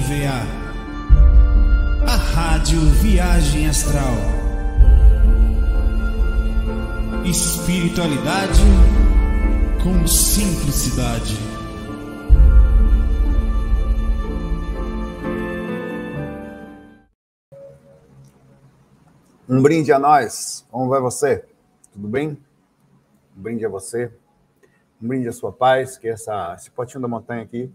[0.00, 0.46] EVA,
[2.06, 4.14] a Rádio Viagem Astral.
[7.26, 8.62] Espiritualidade
[9.82, 11.34] com simplicidade.
[19.46, 20.64] Um brinde a nós.
[20.70, 21.44] Como vai você?
[21.92, 22.38] Tudo bem?
[23.36, 24.10] Um brinde a você.
[25.02, 27.70] Um brinde à sua paz, que essa, esse potinho da montanha aqui,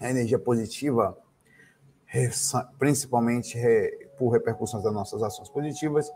[0.00, 1.16] a energia positiva,
[2.78, 3.58] principalmente
[4.16, 6.10] por repercussões das nossas ações positivas,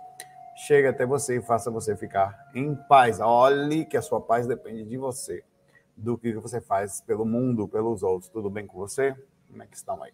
[0.54, 3.20] chega até você e faça você ficar em paz.
[3.20, 5.42] Olhe que a sua paz depende de você,
[5.96, 8.30] do que você faz pelo mundo, pelos outros.
[8.30, 9.14] Tudo bem com você?
[9.48, 10.12] Como é que estão aí?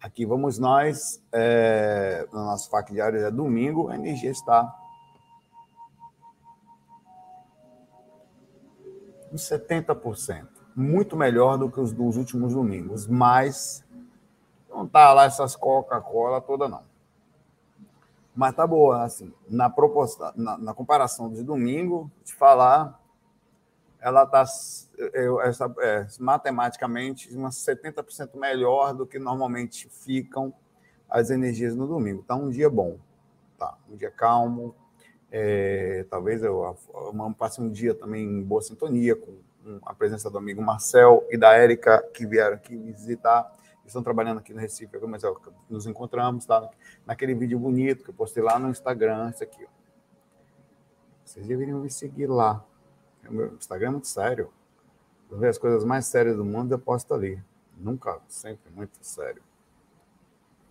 [0.00, 4.74] Aqui vamos nós, é, no nosso FAQ diário é domingo, a energia está
[9.30, 10.48] uns 70%.
[10.74, 13.84] Muito melhor do que os dos últimos domingos, mas
[14.70, 16.82] não tá lá essas Coca-Cola toda, não.
[18.34, 19.32] Mas tá boa, assim.
[19.48, 22.98] Na, proposta, na, na comparação de domingo, de falar,
[24.00, 24.44] ela está
[25.80, 30.54] é, matematicamente umas 70% melhor do que normalmente ficam
[31.08, 32.22] as energias no domingo.
[32.22, 32.98] Tá um dia bom,
[33.58, 33.76] tá?
[33.90, 34.74] Um dia calmo,
[35.30, 39.36] é, talvez eu, eu passe um dia também em boa sintonia com
[39.84, 43.52] a presença do amigo Marcel e da Érica, que vieram aqui visitar.
[43.90, 45.32] Estão trabalhando aqui no Recife, mas é
[45.68, 46.70] nos encontramos, tá?
[47.04, 49.68] Naquele vídeo bonito que eu postei lá no Instagram, esse aqui, ó.
[51.24, 52.64] Vocês deveriam me seguir lá.
[53.28, 54.52] O meu Instagram é muito sério.
[55.28, 57.42] Eu ver as coisas mais sérias do mundo, eu posto ali.
[57.76, 59.42] Nunca, sempre muito sério.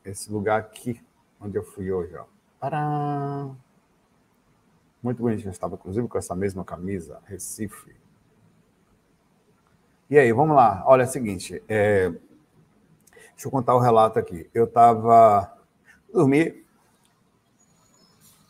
[0.05, 1.05] Esse lugar aqui,
[1.41, 2.23] onde eu fui hoje, ó.
[2.57, 3.49] Pará!
[5.03, 7.93] Muito bonito, eu estava inclusive com essa mesma camisa, Recife.
[10.09, 10.83] E aí, vamos lá.
[10.85, 12.13] Olha, é o seguinte, é...
[13.39, 14.49] deixa eu contar o relato aqui.
[14.53, 15.57] Eu estava
[16.11, 16.61] dormi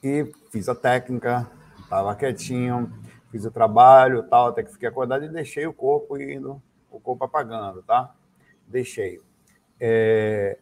[0.04, 1.48] e fiz a técnica,
[1.80, 2.92] estava quietinho,
[3.30, 7.24] fiz o trabalho, tal, até que fiquei acordado e deixei o corpo indo, o corpo
[7.24, 8.16] apagando, tá?
[8.66, 9.22] Deixei.
[9.80, 10.58] É...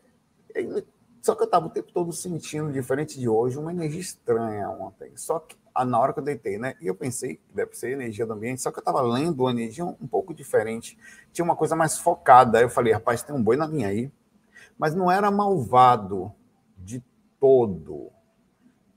[1.22, 5.16] Só que eu estava o tempo todo sentindo, diferente de hoje, uma energia estranha ontem.
[5.16, 5.56] Só que
[5.86, 6.76] na hora que eu deitei, né?
[6.82, 9.52] E eu pensei que deve ser energia do ambiente, só que eu estava lendo uma
[9.52, 10.98] energia um pouco diferente.
[11.32, 12.58] Tinha uma coisa mais focada.
[12.58, 14.12] Aí eu falei, rapaz, tem um boi na linha aí.
[14.78, 16.32] Mas não era malvado
[16.78, 17.04] de
[17.40, 18.12] todo.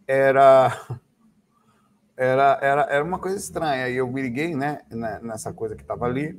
[0.07, 1.01] Era.
[2.17, 3.89] Era, era, era uma coisa estranha.
[3.89, 4.83] E eu me liguei né,
[5.23, 6.39] nessa coisa que estava ali,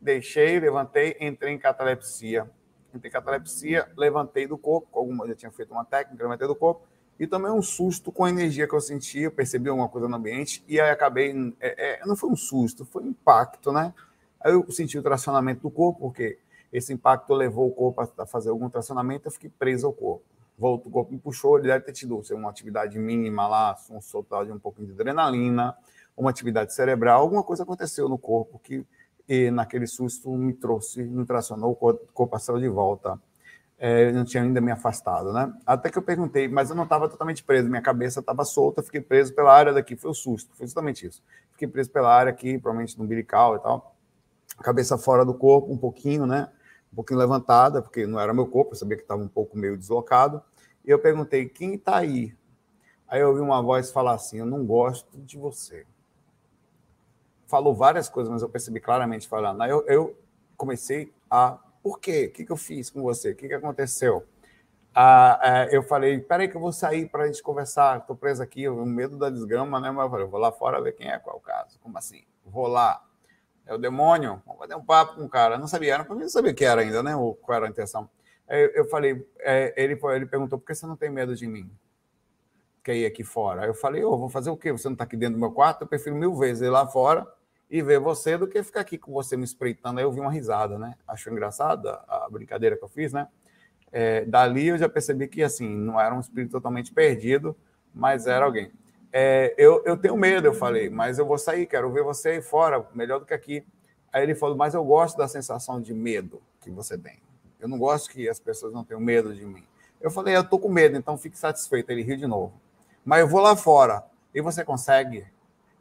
[0.00, 2.50] deixei, levantei, entrei em catalepsia.
[2.92, 6.86] Entrei em catalepsia, levantei do corpo, alguma, já tinha feito uma técnica, levantei do corpo,
[7.18, 10.16] e tomei um susto com a energia que eu senti, eu percebi alguma coisa no
[10.16, 11.54] ambiente, e aí acabei.
[11.60, 13.94] É, é, não foi um susto, foi um impacto, né?
[14.40, 16.38] Aí eu senti o tracionamento do corpo, porque
[16.72, 20.24] esse impacto levou o corpo a fazer algum tracionamento, eu fiquei preso ao corpo.
[20.58, 24.44] Voltou, o corpo me puxou, ele deve ter tido uma atividade mínima lá, um soltar
[24.44, 25.76] de um pouco de adrenalina,
[26.16, 28.84] uma atividade cerebral, alguma coisa aconteceu no corpo que
[29.28, 33.18] e naquele susto me trouxe, me tracionou, o corpo, o corpo passou de volta
[33.86, 35.52] é, não tinha ainda me afastado, né?
[35.66, 39.02] Até que eu perguntei, mas eu não estava totalmente preso, minha cabeça estava solta, fiquei
[39.02, 41.22] preso pela área daqui, foi o susto, foi justamente isso.
[41.52, 43.94] Fiquei preso pela área aqui, provavelmente no umbilical e tal,
[44.62, 46.48] cabeça fora do corpo, um pouquinho, né?
[46.90, 49.76] Um pouquinho levantada, porque não era meu corpo, eu sabia que estava um pouco meio
[49.76, 50.42] deslocado.
[50.82, 52.34] E eu perguntei, quem está aí?
[53.06, 55.84] Aí eu ouvi uma voz falar assim, eu não gosto de você.
[57.46, 59.60] Falou várias coisas, mas eu percebi claramente falando.
[59.60, 60.18] Aí eu, eu
[60.56, 62.28] comecei a por quê?
[62.30, 63.32] O que, que eu fiz com você?
[63.32, 64.26] O que, que aconteceu?
[64.94, 65.38] Ah,
[65.70, 68.62] é, eu falei, peraí que eu vou sair para a gente conversar, estou preso aqui,
[68.62, 69.90] eu tenho medo da desgrama, né?
[69.90, 71.78] Mas eu falei, vou lá fora ver quem é, qual é o caso.
[71.80, 72.24] Como assim?
[72.42, 73.04] Vou lá.
[73.66, 74.40] É o demônio?
[74.46, 75.56] Vamos fazer um papo com o cara.
[75.56, 77.14] Eu não sabia, para mim não sabia o que era ainda, né?
[77.14, 78.08] Ou qual era a intenção.
[78.48, 81.70] Eu, eu falei, é, ele, ele perguntou, por que você não tem medo de mim?
[82.82, 83.66] Quer ir aqui fora?
[83.66, 84.72] Eu falei, ô, oh, vou fazer o quê?
[84.72, 85.82] Você não está aqui dentro do meu quarto?
[85.82, 87.26] Eu prefiro mil vezes ir lá fora
[87.70, 89.98] e ver você do que ficar aqui com você me espreitando.
[89.98, 90.94] Aí eu vi uma risada, né?
[91.06, 93.28] Achou engraçada a brincadeira que eu fiz, né?
[93.90, 97.56] É, dali eu já percebi que, assim, não era um espírito totalmente perdido,
[97.94, 98.72] mas era alguém.
[99.12, 102.42] É, eu, eu tenho medo, eu falei, mas eu vou sair, quero ver você aí
[102.42, 103.64] fora, melhor do que aqui.
[104.12, 107.20] Aí ele falou, mas eu gosto da sensação de medo que você tem.
[107.60, 109.64] Eu não gosto que as pessoas não tenham medo de mim.
[110.00, 111.90] Eu falei, eu tô com medo, então fique satisfeito.
[111.90, 112.52] Ele riu de novo.
[113.04, 114.04] Mas eu vou lá fora.
[114.34, 115.24] E você consegue?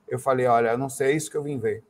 [0.08, 1.84] Eu falei, olha, não sei, é isso que eu vim ver.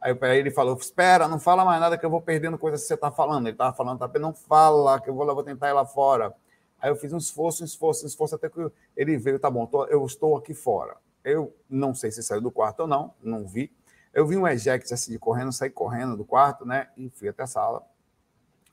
[0.00, 2.94] Aí ele falou, espera, não fala mais nada que eu vou perdendo coisas que você
[2.94, 3.46] está falando.
[3.46, 6.32] Ele estava falando, tá, não fala, que eu vou lá, vou tentar ir lá fora.
[6.80, 9.66] Aí eu fiz um esforço, um esforço, um esforço, até que ele veio, tá bom,
[9.66, 10.96] tô, eu estou aqui fora.
[11.24, 13.72] Eu não sei se saiu do quarto ou não, não vi.
[14.14, 16.88] Eu vi um eject assim de correndo, saí correndo do quarto, né?
[16.96, 17.82] E fui até a sala.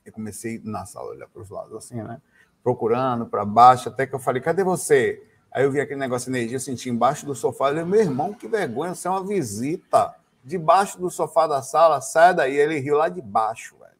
[0.05, 2.21] Eu comecei na sala olhar para os lados assim, né?
[2.63, 5.21] Procurando para baixo, até que eu falei: cadê você?
[5.55, 7.69] Aí eu vi aquele negócio de energia, eu senti embaixo do sofá.
[7.69, 10.13] Eu falei: meu irmão, que vergonha, você é uma visita.
[10.43, 12.57] Debaixo do sofá da sala, sai daí.
[12.57, 13.95] Ele riu lá de baixo, velho.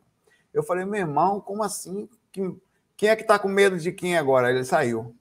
[0.54, 2.10] Eu falei: meu irmão, como assim?
[2.98, 4.50] Quem é que está com medo de quem agora?
[4.52, 5.16] Ele saiu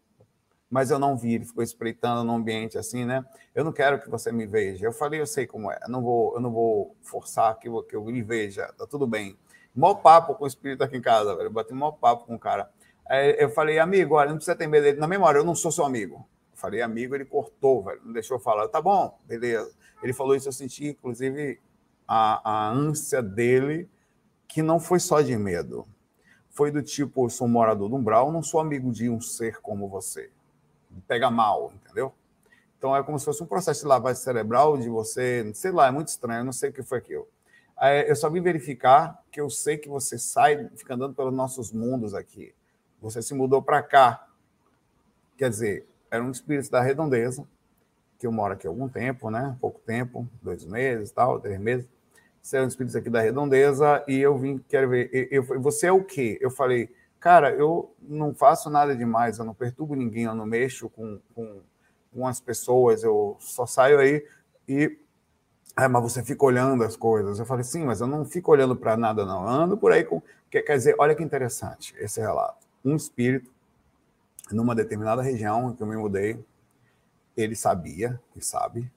[0.75, 3.25] mas eu não vi, ele ficou espreitando no ambiente assim, né?
[3.55, 4.85] Eu não quero que você me veja.
[4.85, 7.81] Eu falei, eu sei como é, eu não vou, eu não vou forçar que eu,
[7.85, 9.39] que eu lhe veja, tá tudo bem.
[9.73, 11.47] Mó papo com o espírito aqui em casa, velho.
[11.47, 12.69] Eu bati mó papo com o cara.
[13.07, 14.99] Aí eu falei, amigo, olha, não precisa ter medo dele.
[14.99, 16.27] Na memória, eu não sou seu amigo.
[16.53, 18.69] Eu falei, amigo, ele cortou, velho, não deixou eu falar.
[18.69, 19.73] Tá bom, beleza.
[20.03, 21.61] Ele falou isso, eu senti, inclusive,
[22.07, 23.89] a, a ânsia dele,
[24.49, 25.87] que não foi só de medo.
[26.51, 29.89] Foi do tipo, eu sou morador do umbral, não sou amigo de um ser como
[29.89, 30.31] você
[31.09, 32.15] pega mal, entendeu?
[32.79, 35.91] Então é como se fosse um processo de lavagem cerebral de você, sei lá, é
[35.91, 37.27] muito estranho, eu não sei o que foi aquilo.
[38.07, 42.15] Eu só vim verificar que eu sei que você sai, fica andando pelos nossos mundos
[42.15, 42.55] aqui.
[43.05, 44.27] Você se mudou para cá.
[45.39, 47.47] Quer dizer, era um espírito da redondeza,
[48.19, 49.57] que eu moro aqui há algum tempo, né?
[49.61, 51.87] Pouco tempo, dois meses, tal, três meses.
[52.43, 55.87] Você é um espírito aqui da redondeza e eu vim, quero ver, eu, eu, você
[55.87, 56.39] é o quê?
[56.41, 56.91] Eu falei,
[57.25, 61.63] Cara, eu não faço nada demais, eu não perturbo ninguém, eu não mexo com, com,
[62.13, 64.23] com as pessoas, eu só saio aí
[64.69, 64.99] e.
[65.75, 67.39] Ah, mas você fica olhando as coisas.
[67.39, 69.43] Eu falei, sim, mas eu não fico olhando para nada, não.
[69.43, 70.21] Eu ando por aí com.
[70.51, 72.64] Quer dizer, olha que interessante esse relato.
[72.85, 73.51] Um espírito,
[74.51, 76.45] numa determinada região que eu me mudei,
[77.37, 78.91] ele sabia, e sabe,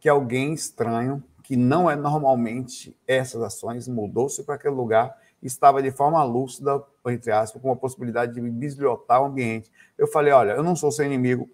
[0.00, 5.90] que alguém estranho, que não é normalmente essas ações, mudou-se para aquele lugar estava de
[5.90, 9.70] forma lúcida, entre aspas, com a possibilidade de bisbilhotar o ambiente.
[9.98, 11.50] Eu falei, olha, eu não sou seu inimigo,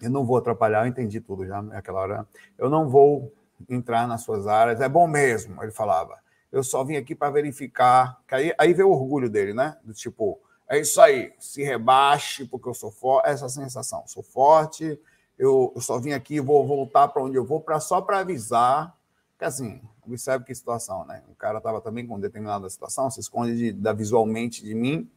[0.00, 2.28] eu não vou atrapalhar, eu entendi tudo já naquela hora.
[2.56, 3.32] Eu não vou
[3.68, 6.18] entrar nas suas áreas, é bom mesmo, ele falava.
[6.50, 9.76] Eu só vim aqui para verificar, que aí, aí veio o orgulho dele, né?
[9.82, 10.38] Do tipo,
[10.72, 14.98] é isso aí, se rebaixe porque eu sou forte, essa sensação, sou forte,
[15.38, 18.96] eu, só vim aqui, vou voltar para onde eu vou, pra, só para avisar
[19.38, 21.20] que assim, observe que situação, né?
[21.28, 25.10] O cara estava também com determinada situação, se esconde de, da, visualmente de mim,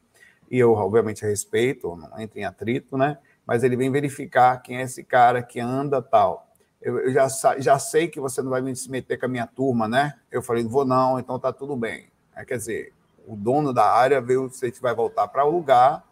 [0.49, 3.19] e eu, obviamente, respeito, não entro em atrito, né?
[3.45, 6.49] Mas ele vem verificar quem é esse cara que anda tal.
[6.81, 7.27] Eu, eu já,
[7.59, 10.15] já sei que você não vai me se meter com a minha turma, né?
[10.31, 12.09] Eu falei, vou não, então tá tudo bem.
[12.35, 12.93] É, quer dizer,
[13.27, 16.03] o dono da área viu se a gente vai voltar para o lugar,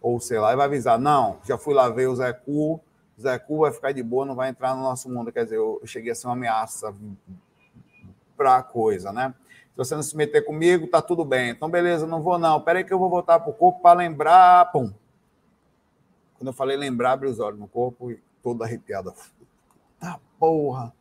[0.00, 2.80] ou sei lá, e vai avisar, não, já fui lá ver o Zé Cu,
[3.20, 5.30] Zé Cu vai ficar de boa, não vai entrar no nosso mundo.
[5.30, 6.94] Quer dizer, eu cheguei a ser uma ameaça
[8.36, 9.34] para a coisa, né?
[9.70, 11.50] Se você não se meter comigo, tá tudo bem.
[11.50, 12.60] Então, beleza, não vou não.
[12.60, 14.72] Peraí que eu vou voltar para o corpo para lembrar.
[14.72, 14.92] Pum.
[16.36, 19.14] Quando eu falei lembrar, abri os olhos no corpo e todo arrepiado.
[19.98, 20.92] Tá porra.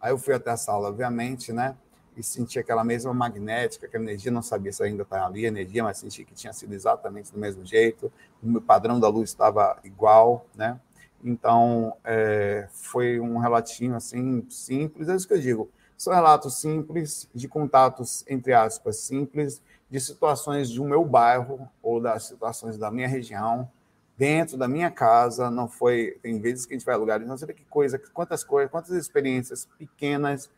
[0.00, 1.76] Aí eu fui até a sala, obviamente, né?
[2.16, 5.82] E senti aquela mesma magnética, aquela energia, não sabia se ainda está ali a energia,
[5.82, 8.12] mas senti que tinha sido exatamente do mesmo jeito.
[8.42, 10.78] O padrão da luz estava igual, né?
[11.22, 15.70] Então, é, foi um relatinho assim, simples, é isso que eu digo
[16.00, 19.60] são relatos simples, de contatos, entre aspas, simples,
[19.90, 23.70] de situações do meu bairro ou das situações da minha região,
[24.16, 25.50] dentro da minha casa.
[25.50, 26.18] Não foi.
[26.22, 28.92] Tem vezes que a gente vai a lugares, não sei que coisa, quantas coisas, quantas
[28.92, 30.48] experiências pequenas,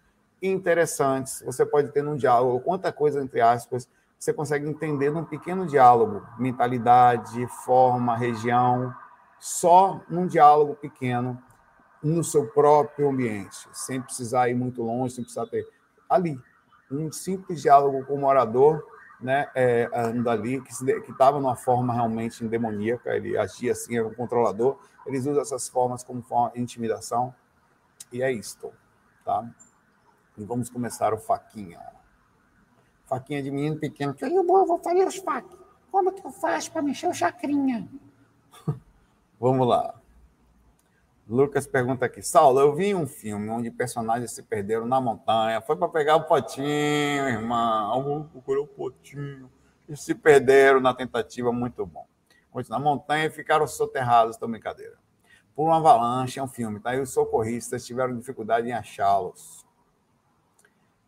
[0.42, 1.42] interessantes.
[1.44, 6.26] Você pode ter num diálogo, quanta coisa, entre aspas, você consegue entender num pequeno diálogo,
[6.38, 8.94] mentalidade, forma, região,
[9.38, 11.40] só num diálogo pequeno
[12.02, 15.66] no seu próprio ambiente, sem precisar ir muito longe, sem precisar ter
[16.08, 16.40] ali
[16.90, 18.84] um simples diálogo com o morador,
[19.20, 19.88] né, é,
[20.26, 20.72] ali que
[21.10, 24.78] estava numa forma realmente demoníaca, ele agia assim, era um controlador.
[25.06, 27.34] Eles usam essas formas como forma de intimidação.
[28.12, 28.72] E é isto,
[29.24, 29.48] tá?
[30.36, 31.80] E vamos começar o faquinha.
[33.04, 34.14] Faquinha de menino pequeno.
[34.14, 35.46] Que eu vou fazer os fac.
[35.90, 37.86] Como que eu faço para mexer o chacrinha?
[39.38, 39.94] vamos lá.
[41.28, 45.76] Lucas pergunta aqui, Saulo, eu vi um filme onde personagens se perderam na montanha, foi
[45.76, 46.66] para pegar o potinho,
[47.28, 49.48] irmão, algum procurou o potinho,
[49.88, 52.06] e se perderam na tentativa, muito bom.
[52.68, 54.98] Na montanha ficaram soterrados, estou brincadeira.
[55.54, 56.94] Por uma avalanche, é um filme, tá?
[56.94, 59.61] E os socorristas tiveram dificuldade em achá-los.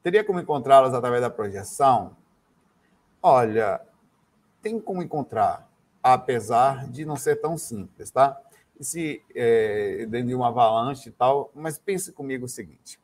[0.04, 2.16] Teria como encontrá-los através da projeção?
[3.20, 3.80] Olha,
[4.62, 5.68] tem como encontrar,
[6.00, 8.40] apesar de não ser tão simples, tá?
[8.80, 13.00] se é, dentro de uma avalanche e tal, mas pense comigo o seguinte: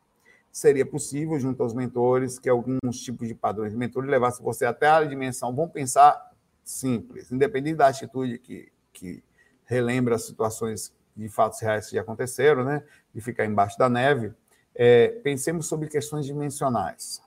[0.50, 4.88] seria possível, junto aos mentores, que alguns tipos de padrões de mentores levassem você até
[4.88, 5.54] a dimensão.
[5.54, 6.30] Vamos pensar
[6.62, 9.23] simples, independente da atitude que, que
[9.64, 12.83] relembra as situações de fatos reais que já aconteceram, né?
[13.14, 14.33] De ficar embaixo da neve.
[14.82, 17.20] É, pensemos sobre questões dimensionais.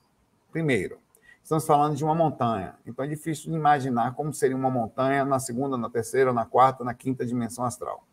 [0.52, 0.98] Primeiro,
[1.44, 2.76] Estamos falando de uma montanha.
[2.86, 6.86] Então é difícil de imaginar como seria uma montanha na segunda, na terceira, na quarta,
[6.86, 8.08] na quinta dimensão astral.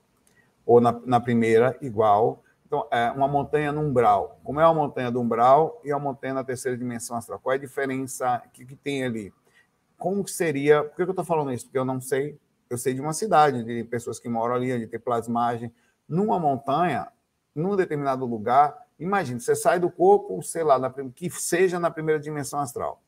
[0.66, 2.42] Ou na, na primeira, igual.
[2.66, 4.40] Então, é uma montanha no umbral.
[4.42, 7.38] Como é uma montanha do umbral e uma montanha na terceira dimensão astral?
[7.38, 9.32] Qual é a diferença que, que tem ali?
[9.96, 10.82] Como seria...
[10.82, 11.66] Por que eu estou falando isso?
[11.66, 12.36] Porque eu não sei.
[12.68, 15.72] Eu sei de uma cidade, de pessoas que moram ali, de ter plasmagem.
[16.08, 17.06] Numa montanha,
[17.54, 22.20] num determinado lugar, imagine, você sai do corpo, sei lá, na, que seja na primeira
[22.20, 23.02] dimensão astral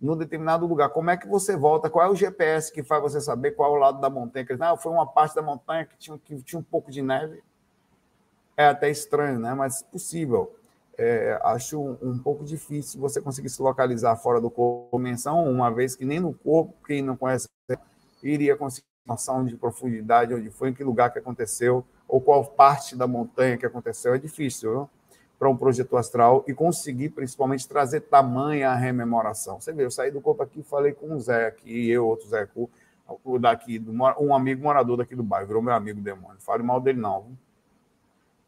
[0.00, 0.90] num determinado lugar.
[0.90, 1.90] Como é que você volta?
[1.90, 4.46] Qual é o GPS que faz você saber qual é o lado da montanha?
[4.58, 7.42] Não, foi uma parte da montanha que tinha, que tinha um pouco de neve.
[8.56, 9.54] É até estranho, né?
[9.54, 10.54] Mas possível.
[10.96, 15.70] É, acho um, um, pouco difícil você conseguir se localizar fora do corpo menção, uma
[15.70, 17.48] vez que nem no corpo, quem não conhece,
[18.20, 22.96] iria conseguir noção de profundidade, onde foi, em que lugar que aconteceu, ou qual parte
[22.96, 24.12] da montanha que aconteceu.
[24.12, 24.90] É difícil, viu?
[25.38, 29.60] Para um projeto astral e conseguir, principalmente, trazer tamanha rememoração.
[29.60, 32.48] Você vê, eu saí do corpo aqui falei com o Zé aqui, eu, outro Zé,
[33.24, 33.82] o daqui,
[34.18, 36.40] um amigo morador daqui do bairro, virou meu amigo demônio.
[36.40, 37.22] Fale mal dele, não.
[37.22, 37.38] Viu?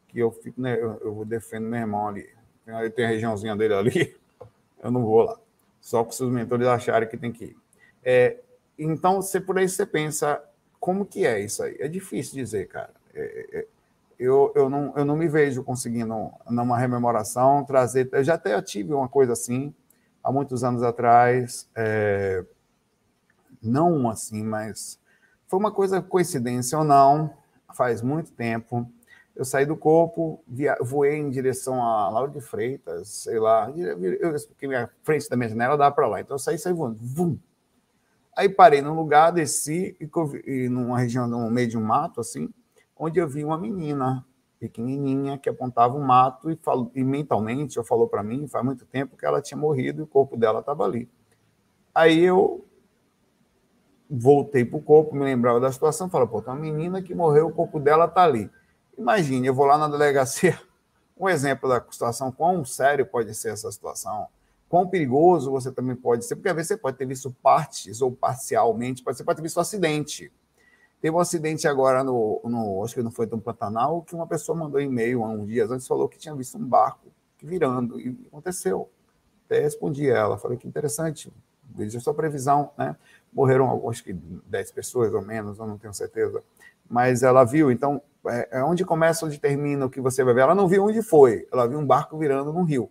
[0.09, 2.29] Que eu fico, né, eu, eu defendo meu irmão ali.
[2.67, 4.17] Ele tem a regiãozinha dele ali,
[4.83, 5.39] eu não vou lá.
[5.81, 7.57] Só que se os mentores acharem que tem que ir.
[8.03, 8.39] É,
[8.79, 10.43] então, você, por aí você pensa,
[10.79, 11.77] como que é isso aí?
[11.79, 12.93] É difícil dizer, cara.
[13.15, 13.67] É, é,
[14.21, 18.11] eu, eu, não, eu não me vejo conseguindo, numa rememoração, trazer.
[18.13, 19.75] Eu já até tive uma coisa assim,
[20.23, 22.45] há muitos anos atrás, é,
[23.63, 25.01] não assim, mas
[25.47, 27.33] foi uma coisa coincidência ou não,
[27.75, 28.87] faz muito tempo.
[29.35, 34.35] Eu saí do corpo, via, voei em direção a Lauro de Freitas, sei lá, eu,
[34.49, 36.21] porque minha frente da minha janela dá para lá.
[36.21, 37.39] Então eu saí, saí voando, vum.
[38.37, 40.11] Aí parei num lugar, desci e,
[40.47, 42.53] e numa região, no meio de um mato, assim,
[43.01, 44.25] onde eu vi uma menina
[44.59, 48.85] pequenininha que apontava um mato e, falou, e mentalmente eu falou para mim, faz muito
[48.85, 51.09] tempo, que ela tinha morrido e o corpo dela estava ali.
[51.95, 52.63] Aí eu
[54.09, 57.49] voltei para o corpo, me lembrava da situação, falei, pô, tem uma menina que morreu,
[57.49, 58.51] o corpo dela está ali.
[58.99, 60.61] Imagine, eu vou lá na delegacia,
[61.17, 64.29] um exemplo da situação, quão sério pode ser essa situação,
[64.69, 68.13] quão perigoso você também pode ser, porque às vezes você pode ter visto partes ou
[68.13, 70.31] parcialmente, você pode ter visto um acidente,
[71.01, 74.57] Teve um acidente agora no, no acho que não foi no Pantanal, que uma pessoa
[74.57, 77.11] mandou e-mail há uns dias antes, falou que tinha visto um barco
[77.43, 78.91] virando, e aconteceu.
[79.47, 81.33] Até respondi ela, falei que interessante,
[81.65, 82.97] veja sua previsão, né?
[83.33, 86.43] Morreram, acho que 10 pessoas ou menos, eu não tenho certeza.
[86.89, 90.43] Mas ela viu, então, é, é onde começa, onde termina o que você vai ver.
[90.43, 92.91] Ela não viu onde foi, ela viu um barco virando no rio.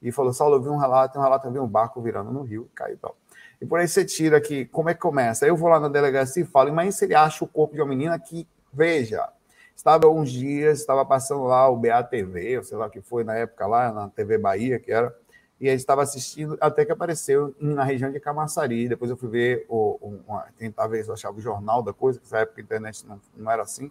[0.00, 2.42] E falou, Saulo, eu vi um relato, um relato, eu vi um barco virando no
[2.42, 3.16] rio, caiu e tal.
[3.60, 5.44] E por aí você tira que, como é que começa?
[5.44, 7.80] Aí eu vou lá na delegacia e falo, mas se ele acha o corpo de
[7.80, 9.28] uma menina que, veja,
[9.74, 13.34] estava uns dias, estava passando lá o BATV, ou sei lá o que foi na
[13.34, 15.14] época lá, na TV Bahia, que era,
[15.60, 18.88] e ele estava assistindo, até que apareceu na região de Camaçari.
[18.88, 22.20] Depois eu fui ver, o, o, tentar ver se eu achava o jornal da coisa,
[22.20, 23.90] que nessa época a internet não, não era assim.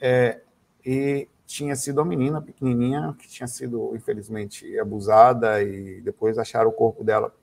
[0.00, 0.40] É,
[0.84, 6.72] e tinha sido uma menina pequenininha que tinha sido, infelizmente, abusada e depois acharam o
[6.72, 7.34] corpo dela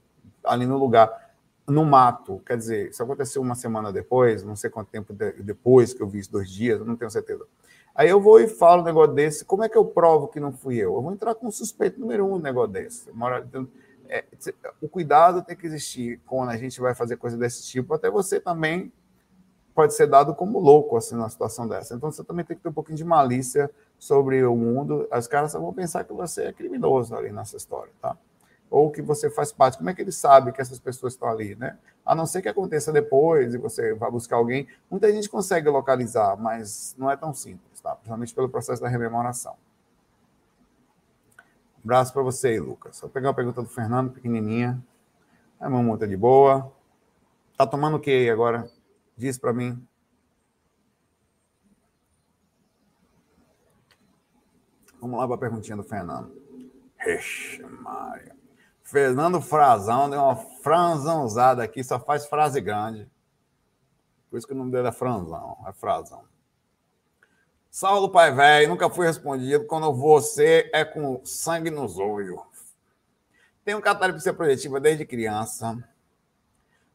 [0.43, 1.20] ali no lugar
[1.67, 6.01] no mato, quer dizer, isso aconteceu uma semana depois, não sei quanto tempo depois que
[6.01, 7.45] eu vi isso, dois dias, não tenho certeza.
[7.93, 10.51] Aí eu vou e falo um negócio desse, como é que eu provo que não
[10.51, 10.95] fui eu?
[10.95, 13.09] Eu vou entrar com suspeito número um no negócio desse.
[14.07, 14.25] É,
[14.81, 18.39] o cuidado tem que existir quando a gente vai fazer coisa desse tipo, até você
[18.39, 18.91] também
[19.73, 21.95] pode ser dado como louco assim numa situação dessa.
[21.95, 25.07] Então você também tem que ter um pouquinho de malícia sobre o mundo.
[25.09, 28.17] As caras vão pensar que você é criminoso ali nessa história, tá?
[28.71, 31.55] Ou que você faz parte, como é que ele sabe que essas pessoas estão ali,
[31.55, 31.77] né?
[32.05, 36.37] A não ser que aconteça depois e você vá buscar alguém, muita gente consegue localizar,
[36.37, 37.93] mas não é tão simples, tá?
[37.93, 39.55] Principalmente pelo processo da rememoração.
[41.77, 43.01] Um abraço para você aí, Lucas.
[43.01, 44.81] Vou pegar a pergunta do Fernando, pequenininha.
[45.59, 46.71] É uma multa de boa.
[47.57, 48.71] Tá tomando o que aí agora?
[49.17, 49.85] Diz para mim.
[55.01, 56.31] Vamos lá para a perguntinha do Fernando.
[56.97, 58.40] Rexa, Maria.
[58.91, 63.09] Fernando Frazão deu uma franzãozada aqui, só faz frase grande.
[64.29, 66.25] Por isso que o nome dele é Franzão, é Frazão.
[67.69, 72.41] Saulo Pai Velho, nunca fui respondido quando você é com sangue nos olhos.
[73.63, 75.81] Tenho catalepsia projetiva desde criança.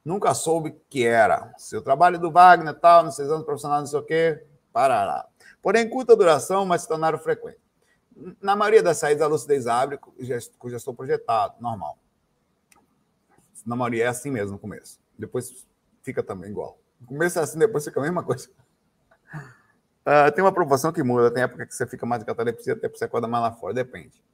[0.05, 1.55] Nunca soube que era.
[1.57, 5.27] Seu trabalho do Wagner, tal, nos seis anos profissionais, não sei o quê, parará.
[5.63, 7.66] Porém, curta duração, mas se tornaram frequentes.
[8.41, 10.13] Na maioria das saídas, a lucidez abre com
[10.67, 11.99] o gestor projetado, normal.
[13.65, 14.99] Na maioria é assim mesmo no começo.
[15.19, 15.67] Depois
[16.03, 16.79] fica também igual.
[17.01, 18.49] No começo é assim, depois fica a mesma coisa.
[20.07, 22.89] Uh, tem uma proporção que muda, tem época que você fica mais de catalepsia, até
[22.89, 24.25] você acorda mais lá fora, depende.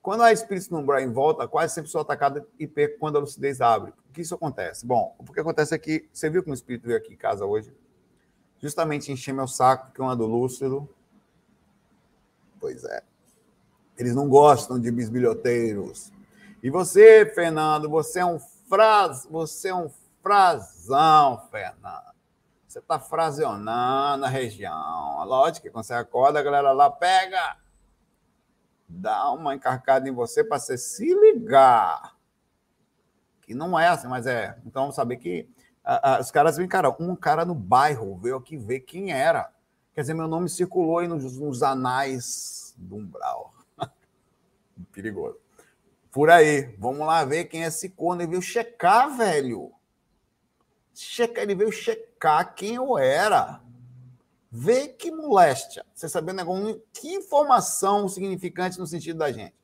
[0.00, 3.20] Quando há espíritos no umbral em volta, quase sempre sou atacado e perco quando a
[3.20, 3.92] lucidez abre.
[3.92, 4.86] Por que isso acontece?
[4.86, 7.44] Bom, o que acontece é que você viu que um espírito veio aqui em casa
[7.44, 7.76] hoje,
[8.58, 10.88] justamente encher meu saco, que eu ando lúcido.
[12.58, 13.02] Pois é.
[13.98, 16.12] Eles não gostam de bisbilhoteiros.
[16.62, 19.90] E você, Fernando, você é um fraz, você é um
[20.22, 22.08] frasão, Fernando.
[22.66, 25.24] Você está fraseonando a região.
[25.24, 27.56] Lógico que quando você acorda, a galera lá pega,
[28.88, 32.16] dá uma encarcada em você para você se ligar.
[33.42, 34.58] Que não é assim, mas é.
[34.64, 35.48] Então, saber que
[36.20, 39.50] os caras vêm, cara, um cara no bairro veio aqui ver quem era.
[39.94, 43.54] Quer dizer, meu nome circulou aí nos, nos anais do umbral.
[44.92, 45.38] Perigoso.
[46.10, 46.74] Por aí.
[46.78, 48.22] Vamos lá ver quem é esse corno.
[48.22, 49.72] Ele veio checar, velho.
[50.94, 53.60] Checar, ele veio checar quem eu era.
[54.50, 55.84] Vê que moléstia.
[55.94, 59.54] Você sabendo negócio, que informação significante no sentido da gente,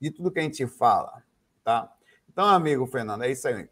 [0.00, 1.22] de tudo que a gente fala.
[1.64, 1.90] Tá?
[2.30, 3.68] Então, amigo Fernando, é isso aí.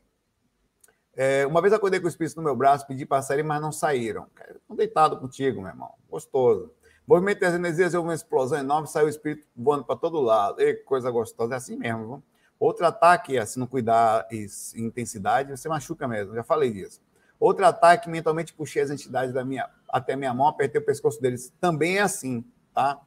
[1.15, 3.71] É, uma vez acordei com o espírito no meu braço, pedi para sair, mas não
[3.71, 4.27] saíram.
[4.55, 5.93] Estão deitado contigo, meu irmão.
[6.09, 6.73] Gostoso.
[7.07, 10.61] Movimento das energias, houve uma explosão enorme, saiu o espírito voando para todo lado.
[10.61, 11.55] E coisa gostosa.
[11.55, 12.07] É assim mesmo.
[12.07, 12.23] Viu?
[12.59, 16.33] Outro ataque, se não cuidar em intensidade, você machuca mesmo.
[16.33, 17.01] Já falei disso.
[17.41, 21.53] Outro ataque, mentalmente puxei as entidades da minha, até minha mão, apertei o pescoço deles.
[21.61, 23.01] Também é assim, tá?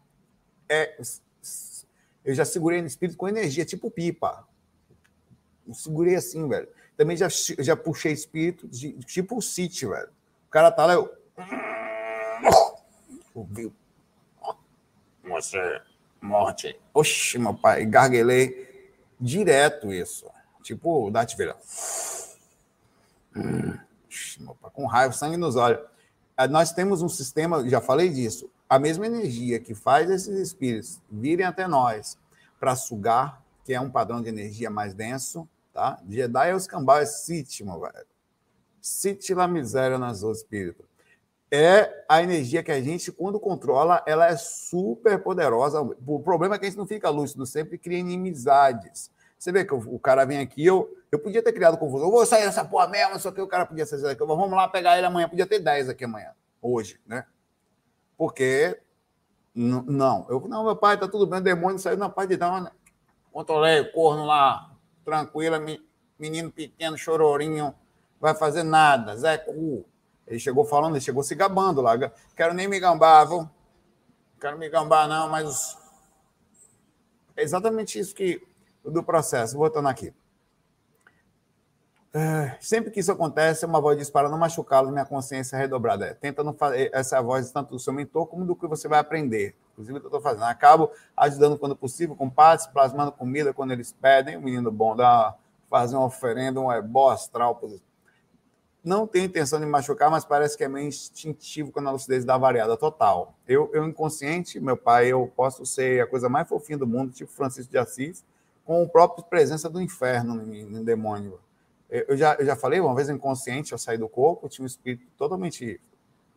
[0.68, 1.00] É,
[2.26, 4.46] eu já segurei no espírito com energia, tipo pipa.
[5.66, 6.68] Eu segurei assim, velho.
[6.98, 10.10] Também já, já puxei espírito de, tipo o City, velho.
[10.48, 11.10] O cara tá lá, eu.
[13.34, 13.74] Ouviu?
[16.22, 16.80] Morte.
[16.94, 20.26] Oxi, meu pai, garguelei direto isso.
[20.62, 21.56] Tipo o Darth Vader.
[23.36, 23.78] Hum,
[24.40, 25.80] meu pai, com raiva, sangue nos olhos.
[26.38, 31.00] Ah, nós temos um sistema, já falei disso, a mesma energia que faz esses espíritos
[31.10, 32.18] virem até nós
[32.60, 36.00] para sugar, que é um padrão de energia mais denso, tá?
[36.10, 37.06] Jedi é os cambau, é
[37.64, 38.06] meu velho.
[38.82, 40.86] Sith la miséria nas outras espíritos
[41.52, 45.82] é a energia que a gente, quando controla, ela é super poderosa.
[45.82, 49.12] O problema é que a gente não fica lúcido sempre cria inimizades.
[49.38, 52.08] Você vê que o cara vem aqui, eu, eu podia ter criado confusão.
[52.08, 54.26] Eu vou sair dessa porra mesmo, só que o cara podia ser aqui.
[54.26, 55.30] Vamos lá pegar ele amanhã.
[55.30, 56.32] Podia ter 10 aqui amanhã,
[56.62, 57.26] hoje, né?
[58.18, 58.80] Porque.
[59.54, 62.74] Não, eu não, meu pai, tá tudo bem, o demônio saiu na paz de dar.
[63.32, 65.62] Controlei o corno lá, tranquila,
[66.20, 67.74] menino pequeno, chororinho,
[68.20, 69.86] vai fazer nada, Zé Cu.
[70.28, 71.94] Ele chegou falando, ele chegou se gabando lá.
[72.36, 73.50] Quero nem me gambar, viu?
[74.40, 75.78] Quero me gambar, não, mas.
[77.36, 78.42] É exatamente isso que
[78.84, 79.58] do processo.
[79.58, 80.14] Voltando aqui.
[82.14, 86.06] É, sempre que isso acontece, uma voz diz para não machucá-lo, minha consciência é redobrada.
[86.06, 89.00] É, tenta não fazer essa voz tanto do seu mentor como do que você vai
[89.00, 89.54] aprender.
[89.74, 90.44] Inclusive, eu estou fazendo.
[90.44, 94.38] Acabo ajudando quando possível, com partes, plasmando comida quando eles pedem.
[94.38, 95.36] O menino bom dá,
[95.70, 97.95] fazer uma oferenda, um ebó astral positivo
[98.86, 102.38] não tenho intenção de machucar, mas parece que é meio instintivo quando a lucidez dá
[102.38, 103.34] variada total.
[103.48, 107.32] Eu, eu inconsciente, meu pai, eu posso ser a coisa mais fofinha do mundo, tipo
[107.32, 108.24] Francisco de Assis,
[108.64, 111.40] com a própria presença do inferno no, demônio.
[111.90, 115.04] Eu já, eu já falei, uma vez inconsciente, eu saí do corpo, tinha um espírito
[115.18, 115.82] totalmente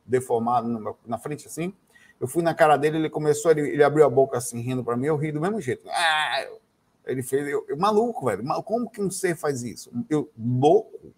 [0.06, 1.74] deformado meu, na frente, assim.
[2.18, 4.96] Eu fui na cara dele, ele começou, ele, ele abriu a boca assim, rindo para
[4.96, 5.87] mim, eu ri do mesmo jeito.
[5.90, 6.46] Ah,
[7.06, 8.42] ele fez, eu, eu, maluco, velho.
[8.62, 9.90] Como que um ser faz isso?
[10.08, 11.12] Eu, louco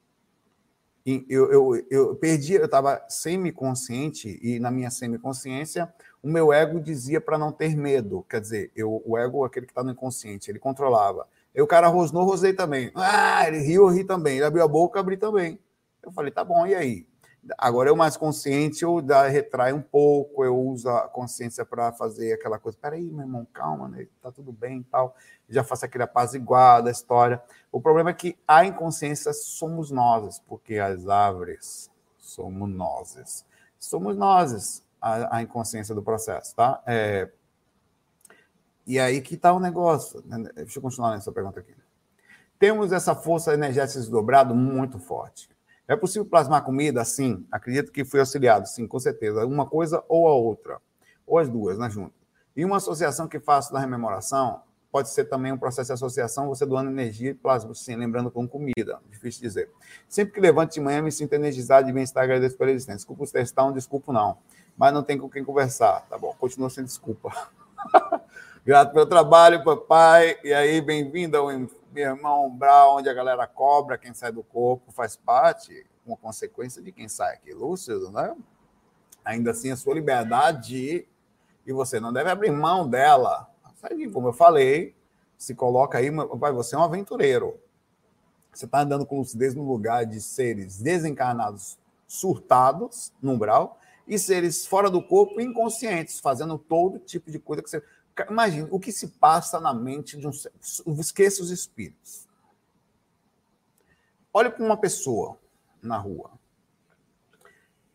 [1.29, 5.93] eu, eu, eu perdi, eu estava semi-consciente, e na minha semi-consciência,
[6.23, 8.25] o meu ego dizia para não ter medo.
[8.29, 11.27] Quer dizer, eu, o ego, aquele que está no inconsciente, ele controlava.
[11.55, 12.91] E o cara rosnou, rosei também.
[12.95, 14.37] Ah, ele riu, eu ri também.
[14.37, 15.59] Ele abriu a boca, abri também.
[16.03, 17.07] Eu falei, tá bom, e aí?
[17.57, 22.35] Agora eu mais consciente, eu da, retrai um pouco, eu uso a consciência para fazer
[22.35, 22.77] aquela coisa.
[22.81, 24.07] Peraí, meu irmão, calma, né?
[24.21, 25.17] tá tudo bem e tal.
[25.49, 27.43] Já faço aquele apaziguado da história.
[27.73, 33.47] O problema é que a inconsciência somos nós, porque as árvores somos nós.
[33.79, 36.83] Somos nós a, a inconsciência do processo, tá?
[36.87, 37.31] É...
[38.87, 40.23] E aí que está o negócio.
[40.27, 40.51] Né?
[40.57, 41.75] Deixa eu continuar nessa pergunta aqui.
[42.59, 45.49] Temos essa força energética desdobrada muito forte
[45.91, 47.05] é possível plasmar comida?
[47.05, 47.45] Sim.
[47.51, 49.45] Acredito que fui auxiliado, sim, com certeza.
[49.45, 50.81] Uma coisa ou a outra.
[51.27, 52.15] Ou as duas, né, junto.
[52.55, 56.65] E uma associação que faço da rememoração pode ser também um processo de associação, você
[56.65, 59.01] doando energia e plasma, sim, lembrando com comida.
[59.11, 59.69] Difícil dizer.
[60.09, 62.99] Sempre que levanto de manhã, me sinto energizado e bem-estar, agradeço pela existência.
[62.99, 64.39] Desculpa os testar, um desculpa não.
[64.79, 66.07] Mas não tem com quem conversar.
[66.09, 67.33] Tá bom, continua sem desculpa.
[68.65, 70.39] Grato pelo trabalho, papai.
[70.45, 71.51] E aí, bem-vindo ao
[71.93, 76.83] meu irmão Umbral, onde a galera cobra, quem sai do corpo faz parte, uma consequência
[76.83, 78.35] de quem sai aqui lúcido, né?
[79.25, 81.07] Ainda assim, a sua liberdade
[81.67, 83.49] e você não deve abrir mão dela.
[84.13, 84.95] Como eu falei,
[85.37, 87.59] se coloca aí, vai, você é um aventureiro.
[88.53, 94.67] Você está andando com lucidez no lugar de seres desencarnados, surtados, no umbral, e seres
[94.67, 97.83] fora do corpo, inconscientes, fazendo todo tipo de coisa que você.
[98.29, 100.31] Imagine o que se passa na mente de um.
[101.01, 102.29] Esqueça os espíritos.
[104.33, 105.39] Olhe para uma pessoa
[105.83, 106.31] na rua.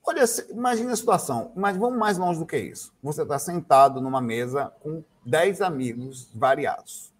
[0.08, 2.94] Olha, imagine a situação, mas vamos mais longe do que isso.
[3.02, 7.12] Você está sentado numa mesa com 10 amigos variados.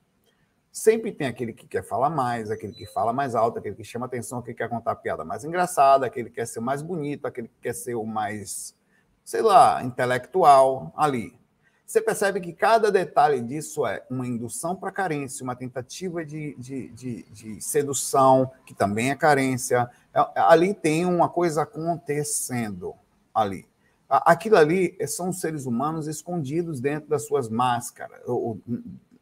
[0.72, 4.06] Sempre tem aquele que quer falar mais, aquele que fala mais alto, aquele que chama
[4.06, 7.26] atenção, aquele que quer contar a piada mais engraçada, aquele que quer ser mais bonito,
[7.26, 8.76] aquele que quer ser o mais,
[9.24, 11.40] sei lá, intelectual ali.
[11.86, 16.90] Você percebe que cada detalhe disso é uma indução para carência, uma tentativa de, de,
[16.90, 19.90] de, de, sedução, que também é carência.
[20.14, 22.96] É, ali tem uma coisa acontecendo
[23.34, 23.68] ali.
[24.10, 28.22] Aquilo ali são seres humanos escondidos dentro das suas máscaras,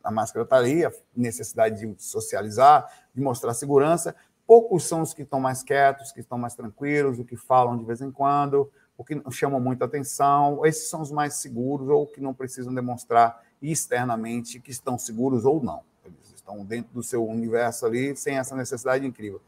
[0.04, 4.14] a máscara está ali, a necessidade de socializar, de mostrar segurança.
[4.46, 7.86] Poucos são os que estão mais quietos, que estão mais tranquilos, o que falam de
[7.86, 10.66] vez em quando, o que chamam muita atenção.
[10.66, 15.64] Esses são os mais seguros ou que não precisam demonstrar externamente que estão seguros ou
[15.64, 15.82] não.
[16.06, 19.42] Eles estão dentro do seu universo ali, sem essa necessidade incrível.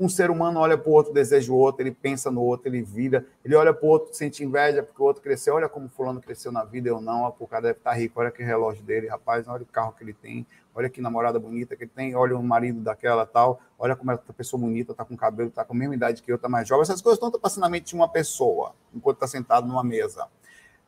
[0.00, 2.80] Um ser humano olha para o outro, deseja o outro, ele pensa no outro, ele
[2.82, 6.20] vira, ele olha para o outro, sente inveja porque o outro cresceu, olha como fulano
[6.20, 9.08] cresceu na vida, eu não, o cara deve estar tá rico, olha que relógio dele,
[9.08, 10.46] rapaz, olha o carro que ele tem,
[10.78, 14.60] olha que namorada bonita que tem, olha o marido daquela tal, olha como essa pessoa
[14.60, 17.02] bonita, está com cabelo, está com a mesma idade que eu, está mais jovem, essas
[17.02, 20.28] coisas estão passando na mente de uma pessoa, enquanto está sentado numa mesa.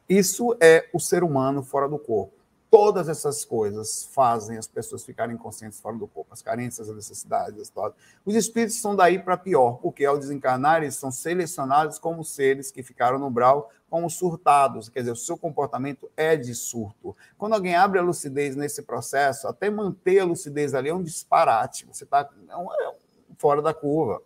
[0.08, 2.39] Isso é o ser humano fora do corpo.
[2.70, 7.60] Todas essas coisas fazem as pessoas ficarem conscientes fora do corpo, as carências, as necessidades,
[7.60, 7.94] as todas.
[8.24, 12.82] Os espíritos são daí para pior, porque ao desencarnar eles são selecionados como seres que
[12.82, 17.16] ficaram no brau como surtados, quer dizer, o seu comportamento é de surto.
[17.36, 21.84] Quando alguém abre a lucidez nesse processo, até manter a lucidez ali é um disparate,
[21.86, 22.94] você está é, é
[23.36, 24.22] fora da curva.